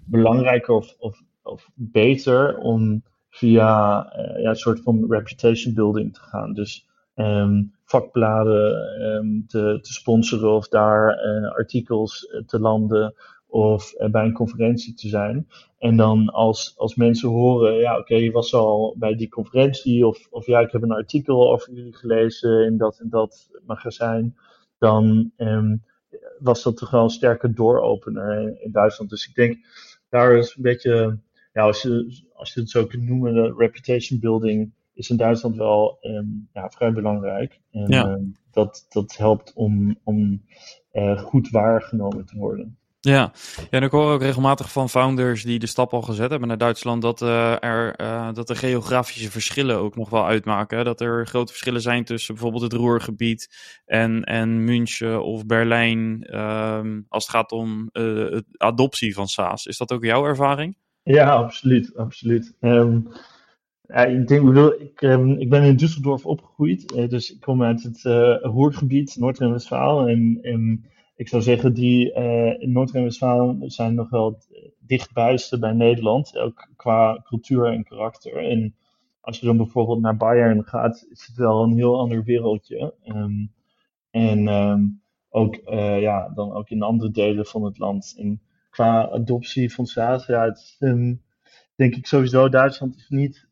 belangrijker 0.06 0.74
of, 0.74 0.96
of, 1.00 1.22
of 1.44 1.70
beter 1.74 2.58
om 2.58 3.04
via 3.30 4.06
uh, 4.18 4.42
ja, 4.42 4.50
een 4.50 4.56
soort 4.56 4.82
van 4.82 5.06
reputation 5.10 5.74
building 5.74 6.14
te 6.14 6.20
gaan. 6.20 6.54
Dus 6.54 6.88
vakbladen 7.92 9.46
te, 9.48 9.80
te, 9.82 9.94
sponsoren 9.94 10.56
of 10.56 10.68
daar 10.68 11.26
uh, 11.26 11.52
artikels 11.52 12.28
eh, 12.28 12.42
te 12.46 12.60
landen 12.60 13.14
of 13.52 13.94
uh, 13.98 14.10
bij 14.10 14.26
een 14.26 14.34
conferentie 14.34 14.94
te 14.94 15.08
zijn. 15.08 15.48
En 15.78 15.98
dan 15.98 16.30
als, 16.30 16.74
als 16.78 16.96
mensen 16.96 17.30
horen, 17.30 17.76
ja 17.76 17.92
oké, 17.92 18.02
okay, 18.02 18.24
je 18.24 18.32
was 18.32 18.54
al 18.54 18.96
bij 18.98 19.16
die 19.16 19.30
conferentie 19.30 20.08
of, 20.08 20.28
of 20.30 20.46
ja, 20.46 20.60
ik 20.60 20.72
heb 20.72 20.82
een 20.82 20.92
artikel 20.92 21.52
over 21.52 21.74
jullie 21.74 21.96
gelezen 21.96 22.66
in 22.66 22.78
dat 22.78 23.00
en 23.00 23.10
dat 23.10 23.50
magazijn, 23.66 24.38
dan 24.78 25.32
um, 25.38 25.84
was 26.40 26.64
dat 26.64 26.78
toch 26.78 26.90
wel 26.90 27.04
een 27.04 27.10
sterke 27.10 27.54
dooropener 27.54 28.42
in, 28.42 28.64
in 28.64 28.72
Duitsland. 28.72 29.10
Dus 29.10 29.28
ik 29.28 29.36
denk, 29.36 29.58
daar 30.10 30.36
is 30.36 30.56
een 30.56 30.62
beetje 30.62 31.18
ja, 31.54 31.64
als 31.64 31.82
je, 31.82 32.22
als 32.34 32.54
je 32.54 32.60
het 32.60 32.70
zo 32.70 32.86
kunt 32.86 33.08
noemen, 33.08 33.34
de 33.34 33.54
reputation 33.58 34.20
building 34.20 34.72
is 34.94 35.10
in 35.10 35.18
Duitsland 35.18 35.56
wel 35.56 35.98
um, 36.02 36.50
ja, 36.54 36.70
vrij 36.70 36.92
belangrijk. 36.92 37.60
En 37.72 37.88
ja. 37.88 38.10
uh, 38.10 38.24
dat, 38.52 38.86
dat 38.90 39.18
helpt 39.18 39.54
om, 39.54 39.98
om 40.04 40.42
uh, 40.94 41.20
goed 41.20 41.50
waargenomen 41.50 42.26
te 42.26 42.38
worden. 42.38 42.78
Ja. 43.04 43.12
ja, 43.12 43.32
en 43.70 43.84
ik 43.84 43.92
hoor 43.92 44.12
ook 44.12 44.22
regelmatig 44.22 44.72
van 44.72 44.90
founders 44.90 45.44
die 45.44 45.60
de 45.60 45.68
stap 45.68 45.94
al 45.94 46.02
gezet 46.02 46.30
hebben 46.30 46.48
naar 46.48 46.58
Duitsland, 46.58 47.02
dat, 47.02 47.22
uh, 47.22 47.64
er, 47.64 48.02
uh, 48.02 48.34
dat 48.34 48.48
de 48.48 48.56
geografische 48.56 49.32
verschillen 49.32 49.78
ook 49.78 49.96
nog 49.96 50.10
wel 50.10 50.26
uitmaken. 50.26 50.86
Dat 50.86 51.02
er 51.02 51.28
grote 51.28 51.52
verschillen 51.52 51.82
zijn 51.82 52.04
tussen 52.04 52.34
bijvoorbeeld 52.34 52.64
het 52.64 52.74
Roergebied 52.74 53.50
en, 53.86 54.24
en 54.24 54.64
München 54.64 55.24
of 55.24 55.46
Berlijn, 55.46 56.28
um, 56.40 57.06
als 57.10 57.24
het 57.24 57.36
gaat 57.36 57.52
om 57.52 57.90
uh, 57.94 58.40
adoptie 58.58 59.14
van 59.14 59.28
SaaS. 59.28 59.66
Is 59.66 59.78
dat 59.78 59.92
ook 59.92 60.04
jouw 60.04 60.26
ervaring? 60.26 60.78
Ja, 61.04 61.32
absoluut. 61.32 61.96
absoluut. 61.96 62.56
Ja, 62.60 64.06
ik, 64.06 64.28
denk, 64.28 64.58
ik, 64.80 65.02
um, 65.02 65.40
ik 65.40 65.50
ben 65.50 65.64
in 65.64 65.80
Düsseldorf 65.80 66.24
opgegroeid, 66.24 67.10
dus 67.10 67.32
ik 67.32 67.40
kom 67.40 67.64
uit 67.64 67.84
het 67.84 68.02
Roergebied, 68.42 69.16
Noord-Rijn-Westfalen. 69.20 70.08
En, 70.08 70.40
en, 70.42 70.86
ik 71.22 71.28
zou 71.28 71.42
zeggen, 71.42 71.74
die 71.74 72.14
uh, 72.16 72.62
in 72.62 72.72
Noord-Rijn-Westfalen 72.72 73.72
zijn 73.72 73.96
nog 73.96 74.10
wel 74.10 74.32
het 74.32 74.72
dichtbijste 74.80 75.60
bij 75.60 75.72
Nederland, 75.72 76.38
ook 76.38 76.70
qua 76.76 77.22
cultuur 77.24 77.66
en 77.66 77.84
karakter. 77.84 78.38
En 78.50 78.76
als 79.20 79.40
je 79.40 79.46
dan 79.46 79.58
bijvoorbeeld 79.58 80.02
naar 80.02 80.18
Bayern 80.18 80.64
gaat, 80.64 81.08
is 81.10 81.28
het 81.28 81.36
wel 81.36 81.64
een 81.64 81.76
heel 81.76 82.00
ander 82.00 82.24
wereldje. 82.24 82.94
Um, 83.06 83.52
en 84.12 84.48
um, 84.48 85.02
ook, 85.30 85.62
ja, 86.00 86.30
dan 86.30 86.54
ook 86.54 86.70
in 86.70 86.82
andere 86.82 87.12
delen 87.12 87.46
van 87.46 87.64
het 87.64 87.78
land. 87.78 88.16
En, 88.18 88.42
qua 88.70 89.10
adoptie 89.10 89.74
van 89.74 89.86
SaaS, 89.86 90.26
ja, 90.26 90.44
het 90.44 90.58
is, 90.58 90.76
um, 90.80 91.22
denk 91.76 91.96
ik 91.96 92.06
sowieso, 92.06 92.50
Duitsland 92.50 92.96
is 92.96 93.10
niet 93.10 93.48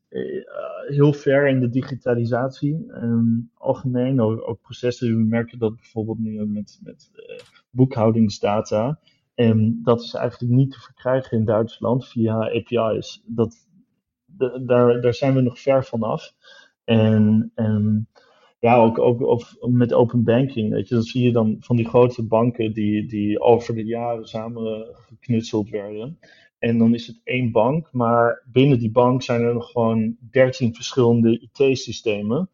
heel 0.86 1.12
ver 1.12 1.48
in 1.48 1.60
de 1.60 1.68
digitalisatie. 1.68 2.86
Um, 2.94 3.50
algemeen, 3.54 4.20
ook, 4.20 4.48
ook, 4.48 4.60
processen, 4.60 5.16
we 5.16 5.24
merken 5.24 5.58
dat 5.58 5.76
bijvoorbeeld 5.76 6.18
nu 6.18 6.46
met, 6.46 6.80
met 6.82 7.10
uh, 7.14 7.38
boekhoudingsdata. 7.70 8.98
En 9.34 9.80
dat 9.82 10.00
is 10.00 10.14
eigenlijk 10.14 10.52
niet 10.52 10.72
te 10.72 10.80
verkrijgen 10.80 11.38
in 11.38 11.44
Duitsland 11.44 12.08
via 12.08 12.34
API's. 12.34 13.22
Dat, 13.26 13.68
de, 14.24 14.62
daar, 14.66 15.00
daar 15.00 15.14
zijn 15.14 15.34
we 15.34 15.40
nog 15.40 15.58
ver 15.58 15.84
vanaf. 15.84 16.32
En, 16.84 17.52
en 17.54 18.08
ja, 18.58 18.76
ook, 18.76 18.98
ook 18.98 19.20
of 19.20 19.56
met 19.60 19.92
open 19.92 20.24
banking. 20.24 20.70
Weet 20.70 20.88
je, 20.88 20.94
dat 20.94 21.06
zie 21.06 21.22
je 21.22 21.32
dan 21.32 21.56
van 21.60 21.76
die 21.76 21.88
grote 21.88 22.26
banken 22.26 22.72
die, 22.72 23.06
die 23.06 23.40
over 23.40 23.74
de 23.74 23.84
jaren 23.84 24.26
samen 24.26 24.86
geknutseld 24.94 25.70
werden. 25.70 26.18
En 26.60 26.78
dan 26.78 26.94
is 26.94 27.06
het 27.06 27.20
één 27.24 27.50
bank, 27.50 27.88
maar 27.92 28.42
binnen 28.46 28.78
die 28.78 28.90
bank 28.90 29.22
zijn 29.22 29.42
er 29.42 29.54
nog 29.54 29.70
gewoon 29.70 30.16
dertien 30.30 30.74
verschillende 30.74 31.48
IT-systemen. 31.52 32.48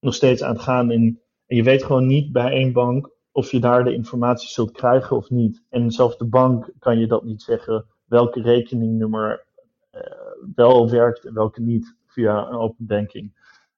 Nog 0.00 0.14
steeds 0.14 0.42
aan 0.42 0.52
het 0.52 0.62
gaan. 0.62 0.90
En, 0.90 1.20
en 1.46 1.56
je 1.56 1.62
weet 1.62 1.84
gewoon 1.84 2.06
niet 2.06 2.32
bij 2.32 2.50
één 2.50 2.72
bank 2.72 3.10
of 3.32 3.50
je 3.50 3.60
daar 3.60 3.84
de 3.84 3.94
informatie 3.94 4.48
zult 4.48 4.70
krijgen 4.70 5.16
of 5.16 5.30
niet. 5.30 5.62
En 5.68 5.90
zelfs 5.90 6.18
de 6.18 6.24
bank 6.24 6.70
kan 6.78 6.98
je 6.98 7.06
dat 7.06 7.24
niet 7.24 7.42
zeggen 7.42 7.84
welke 8.04 8.42
rekeningnummer 8.42 9.44
uh, 9.94 10.00
wel 10.54 10.90
werkt 10.90 11.24
en 11.24 11.34
welke 11.34 11.60
niet 11.60 11.96
via 12.06 12.46
een 12.46 12.56
open 12.56 12.86
banking. 12.86 13.32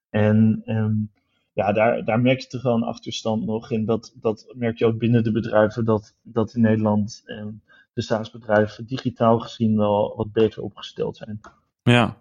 En, 0.09 0.61
en 0.65 1.11
ja, 1.53 1.71
daar, 1.71 2.05
daar 2.05 2.21
merk 2.21 2.39
je 2.39 2.47
toch 2.47 2.61
wel 2.61 2.75
een 2.75 2.83
achterstand 2.83 3.45
nog. 3.45 3.71
En 3.71 3.85
dat, 3.85 4.15
dat 4.21 4.53
merk 4.55 4.77
je 4.77 4.85
ook 4.85 4.97
binnen 4.97 5.23
de 5.23 5.31
bedrijven, 5.31 5.85
dat, 5.85 6.15
dat 6.21 6.53
in 6.53 6.61
Nederland 6.61 7.21
eh, 7.25 7.45
de 7.95 8.01
staatsbedrijven 8.01 8.85
digitaal 8.85 9.39
gezien 9.39 9.77
wel 9.77 10.13
wat 10.15 10.31
beter 10.31 10.61
opgesteld 10.61 11.17
zijn. 11.17 11.39
Ja, 11.83 12.17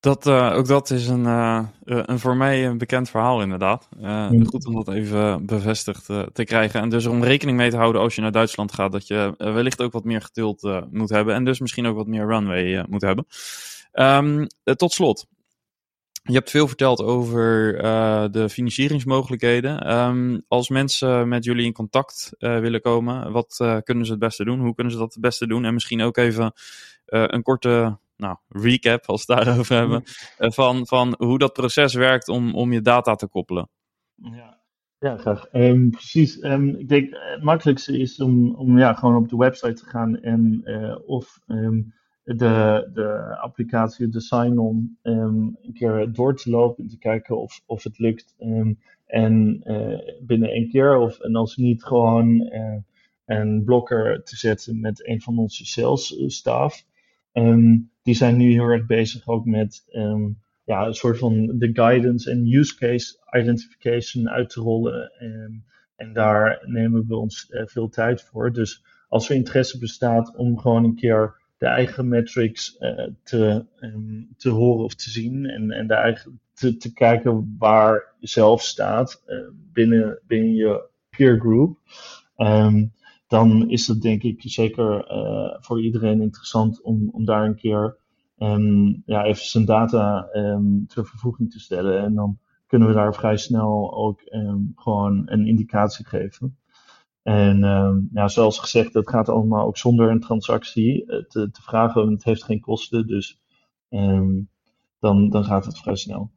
dat, 0.00 0.26
uh, 0.26 0.52
ook 0.56 0.66
dat 0.66 0.90
is 0.90 1.08
een, 1.08 1.24
uh, 1.24 1.66
een 1.84 2.18
voor 2.18 2.36
mij 2.36 2.66
een 2.66 2.78
bekend 2.78 3.10
verhaal 3.10 3.42
inderdaad. 3.42 3.88
Uh, 4.00 4.30
mm. 4.30 4.46
Goed 4.46 4.66
om 4.66 4.74
dat 4.74 4.88
even 4.88 5.46
bevestigd 5.46 6.06
te 6.06 6.44
krijgen. 6.44 6.80
En 6.80 6.88
dus 6.88 7.06
om 7.06 7.24
rekening 7.24 7.56
mee 7.56 7.70
te 7.70 7.76
houden 7.76 8.02
als 8.02 8.14
je 8.14 8.20
naar 8.20 8.32
Duitsland 8.32 8.72
gaat, 8.72 8.92
dat 8.92 9.06
je 9.06 9.34
wellicht 9.36 9.82
ook 9.82 9.92
wat 9.92 10.04
meer 10.04 10.22
geduld 10.22 10.86
moet 10.90 11.10
hebben. 11.10 11.34
En 11.34 11.44
dus 11.44 11.60
misschien 11.60 11.86
ook 11.86 11.96
wat 11.96 12.06
meer 12.06 12.26
runway 12.26 12.86
moet 12.88 13.02
hebben. 13.02 13.26
Um, 13.92 14.46
tot 14.76 14.92
slot, 14.92 15.26
je 16.22 16.32
hebt 16.32 16.50
veel 16.50 16.68
verteld 16.68 17.02
over 17.02 17.74
uh, 17.84 18.24
de 18.30 18.48
financieringsmogelijkheden. 18.48 19.92
Um, 19.92 20.42
als 20.48 20.68
mensen 20.68 21.28
met 21.28 21.44
jullie 21.44 21.64
in 21.64 21.72
contact 21.72 22.32
uh, 22.38 22.58
willen 22.58 22.80
komen, 22.80 23.32
wat 23.32 23.58
uh, 23.62 23.78
kunnen 23.84 24.04
ze 24.04 24.10
het 24.10 24.20
beste 24.20 24.44
doen? 24.44 24.60
Hoe 24.60 24.74
kunnen 24.74 24.92
ze 24.92 24.98
dat 24.98 25.12
het 25.12 25.22
beste 25.22 25.46
doen? 25.46 25.64
En 25.64 25.74
misschien 25.74 26.02
ook 26.02 26.16
even 26.16 26.52
een 27.06 27.42
korte 27.42 27.98
nou, 28.16 28.36
recap, 28.48 29.06
als 29.06 29.26
we 29.26 29.34
het 29.34 29.44
daarover 29.44 29.76
hebben, 29.76 30.02
van, 30.58 30.86
van 30.86 31.14
hoe 31.18 31.38
dat 31.38 31.52
proces 31.52 31.94
werkt 31.94 32.28
om, 32.28 32.54
om 32.54 32.72
je 32.72 32.80
data 32.80 33.14
te 33.14 33.26
koppelen. 33.26 33.68
Ja, 34.14 34.58
ja 34.98 35.16
graag. 35.16 35.46
Um, 35.52 35.90
precies. 35.90 36.42
Um, 36.42 36.68
ik 36.76 36.88
denk 36.88 37.08
het 37.10 37.42
makkelijkste 37.42 37.98
is 37.98 38.20
om, 38.20 38.54
om 38.54 38.78
ja, 38.78 38.92
gewoon 38.92 39.16
op 39.16 39.28
de 39.28 39.36
website 39.36 39.74
te 39.74 39.84
gaan 39.84 40.20
en 40.20 40.62
of 41.06 41.38
de, 42.24 42.90
de 42.94 43.36
applicatie, 43.40 44.08
de 44.08 44.20
sign-on, 44.20 44.98
um, 45.02 45.58
een 45.62 45.72
keer 45.72 46.12
door 46.12 46.36
te 46.36 46.50
lopen 46.50 46.84
en 46.84 46.90
te 46.90 46.98
kijken 46.98 47.40
of, 47.40 47.62
of 47.66 47.82
het 47.82 47.98
lukt. 47.98 48.34
Um, 48.40 48.78
en 49.06 49.60
uh, 49.64 49.98
binnen 50.20 50.50
één 50.50 50.68
keer, 50.68 50.96
of 50.96 51.20
en 51.20 51.36
als 51.36 51.56
niet, 51.56 51.84
gewoon 51.84 52.40
uh, 52.40 52.76
een 53.24 53.64
blokker 53.64 54.22
te 54.22 54.36
zetten 54.36 54.80
met 54.80 55.06
een 55.08 55.20
van 55.20 55.38
onze 55.38 55.66
sales 55.66 56.16
eh. 56.16 56.86
Um, 57.32 57.90
die 58.02 58.14
zijn 58.14 58.36
nu 58.36 58.50
heel 58.50 58.64
erg 58.64 58.86
bezig 58.86 59.28
ook 59.28 59.44
met 59.44 59.84
ja, 60.64 60.86
een 60.86 60.94
soort 60.94 61.18
van 61.18 61.58
de 61.58 61.70
guidance 61.72 62.30
en 62.30 62.52
use 62.52 62.76
case 62.76 63.18
identification 63.30 64.28
uit 64.28 64.50
te 64.50 64.60
rollen. 64.60 65.12
En, 65.96 66.12
daar 66.12 66.62
nemen 66.66 67.06
we 67.06 67.16
ons 67.16 67.46
veel 67.50 67.88
tijd 67.88 68.22
voor. 68.22 68.52
Dus 68.52 68.84
als 69.08 69.28
er 69.28 69.36
interesse 69.36 69.78
bestaat 69.78 70.36
om 70.36 70.58
gewoon 70.58 70.84
een 70.84 70.94
keer 70.94 71.41
de 71.62 71.68
eigen 71.68 72.08
metrics 72.08 72.76
uh, 72.80 73.06
te, 73.22 73.66
um, 73.80 74.28
te 74.36 74.50
horen 74.50 74.84
of 74.84 74.94
te 74.94 75.10
zien. 75.10 75.46
En, 75.46 75.70
en 75.70 75.86
de 75.86 75.94
eigen, 75.94 76.40
te, 76.52 76.76
te 76.76 76.92
kijken 76.92 77.56
waar 77.58 78.14
je 78.18 78.28
zelf 78.28 78.62
staat 78.62 79.22
uh, 79.26 79.48
binnen, 79.72 80.20
binnen 80.26 80.54
je 80.54 80.88
peer 81.10 81.40
group. 81.40 81.78
Um, 82.36 82.92
dan 83.26 83.70
is 83.70 83.86
het 83.86 84.02
denk 84.02 84.22
ik 84.22 84.42
zeker 84.44 85.10
uh, 85.12 85.56
voor 85.60 85.82
iedereen 85.82 86.20
interessant 86.20 86.82
om, 86.82 87.08
om 87.12 87.24
daar 87.24 87.44
een 87.44 87.56
keer 87.56 87.96
um, 88.38 89.02
ja, 89.06 89.24
even 89.24 89.44
zijn 89.46 89.64
data 89.64 90.28
ter 90.86 91.06
vervoeging 91.06 91.50
te 91.50 91.60
stellen. 91.60 92.02
En 92.02 92.14
dan 92.14 92.38
kunnen 92.66 92.88
we 92.88 92.94
daar 92.94 93.14
vrij 93.14 93.36
snel 93.36 93.94
ook 93.94 94.20
gewoon 94.74 95.22
een 95.24 95.46
indicatie 95.46 96.06
geven. 96.06 96.56
En 97.22 97.64
um, 97.64 98.08
ja, 98.12 98.28
zoals 98.28 98.58
gezegd, 98.58 98.92
dat 98.92 99.08
gaat 99.08 99.28
allemaal 99.28 99.66
ook 99.66 99.76
zonder 99.76 100.10
een 100.10 100.20
transactie 100.20 101.06
eh, 101.06 101.24
te, 101.24 101.50
te 101.50 101.62
vragen. 101.62 102.10
Het 102.10 102.24
heeft 102.24 102.44
geen 102.44 102.60
kosten, 102.60 103.06
dus 103.06 103.40
um, 103.90 104.48
dan, 104.98 105.30
dan 105.30 105.44
gaat 105.44 105.64
het 105.64 105.78
vrij 105.78 105.96
snel. 105.96 106.30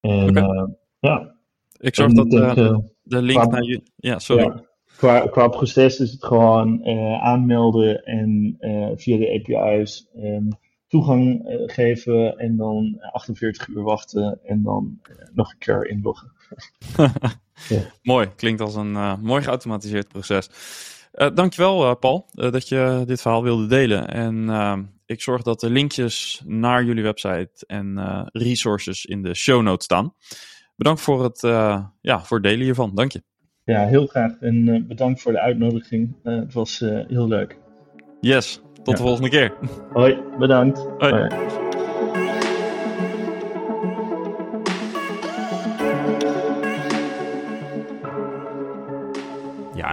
En 0.00 0.28
okay. 0.28 0.42
uh, 0.42 0.68
ja. 0.98 1.34
Ik 1.80 1.94
zorg 1.94 2.12
dat 2.12 2.30
denk, 2.30 2.56
uh, 2.56 2.78
de 3.02 3.22
link 3.22 3.40
qua, 3.40 3.50
naar 3.50 3.62
je. 3.62 3.82
Ja, 3.96 4.18
sorry. 4.18 4.44
Ja, 4.44 4.64
qua, 4.96 5.26
qua 5.26 5.48
proces 5.48 6.00
is 6.00 6.10
het 6.10 6.24
gewoon 6.24 6.86
aanmelden 7.20 8.04
en 8.04 8.56
via 8.96 9.16
de 9.16 9.44
API's 9.46 10.08
um, 10.16 10.48
toegang 10.86 11.42
geven 11.66 12.38
en 12.38 12.56
dan 12.56 12.96
48 13.12 13.68
uur 13.68 13.82
wachten 13.82 14.38
en 14.44 14.62
dan 14.62 15.00
nog 15.32 15.52
een 15.52 15.58
keer 15.58 15.86
inloggen. 15.88 16.32
Ja. 17.68 17.80
Mooi, 18.02 18.28
klinkt 18.36 18.60
als 18.60 18.74
een 18.74 18.92
uh, 18.92 19.16
mooi 19.16 19.42
geautomatiseerd 19.42 20.08
proces. 20.08 20.48
Uh, 21.14 21.28
dankjewel 21.34 21.96
Paul 21.96 22.26
dat 22.32 22.68
je 22.68 23.02
dit 23.06 23.20
verhaal 23.20 23.42
wilde 23.42 23.66
delen. 23.66 24.08
En 24.08 24.88
ik 25.06 25.22
zorg 25.22 25.42
dat 25.42 25.60
de 25.60 25.70
linkjes 25.70 26.42
naar 26.44 26.84
jullie 26.84 27.02
website 27.02 27.66
en 27.66 27.98
resources 28.32 29.04
in 29.04 29.22
de 29.22 29.34
show 29.34 29.62
notes 29.62 29.84
staan. 29.84 30.14
Bedankt 30.76 31.00
voor 31.00 31.24
het, 31.24 31.40
ja, 32.00 32.24
voor 32.24 32.36
het 32.36 32.46
delen 32.46 32.64
hiervan. 32.64 32.94
Dank 32.94 33.12
je. 33.12 33.22
Ja, 33.64 33.86
heel 33.86 34.06
graag. 34.06 34.32
En 34.40 34.84
bedankt 34.88 35.22
voor 35.22 35.32
de 35.32 35.40
uitnodiging. 35.40 36.16
het 36.22 36.52
was 36.52 36.78
heel 37.08 37.28
leuk. 37.28 37.58
Yes, 38.20 38.60
tot 38.82 38.96
de 38.96 39.02
volgende 39.02 39.28
keer. 39.28 39.54
Hoi, 39.92 40.18
bedankt. 40.38 40.86
Hoi. 40.98 41.28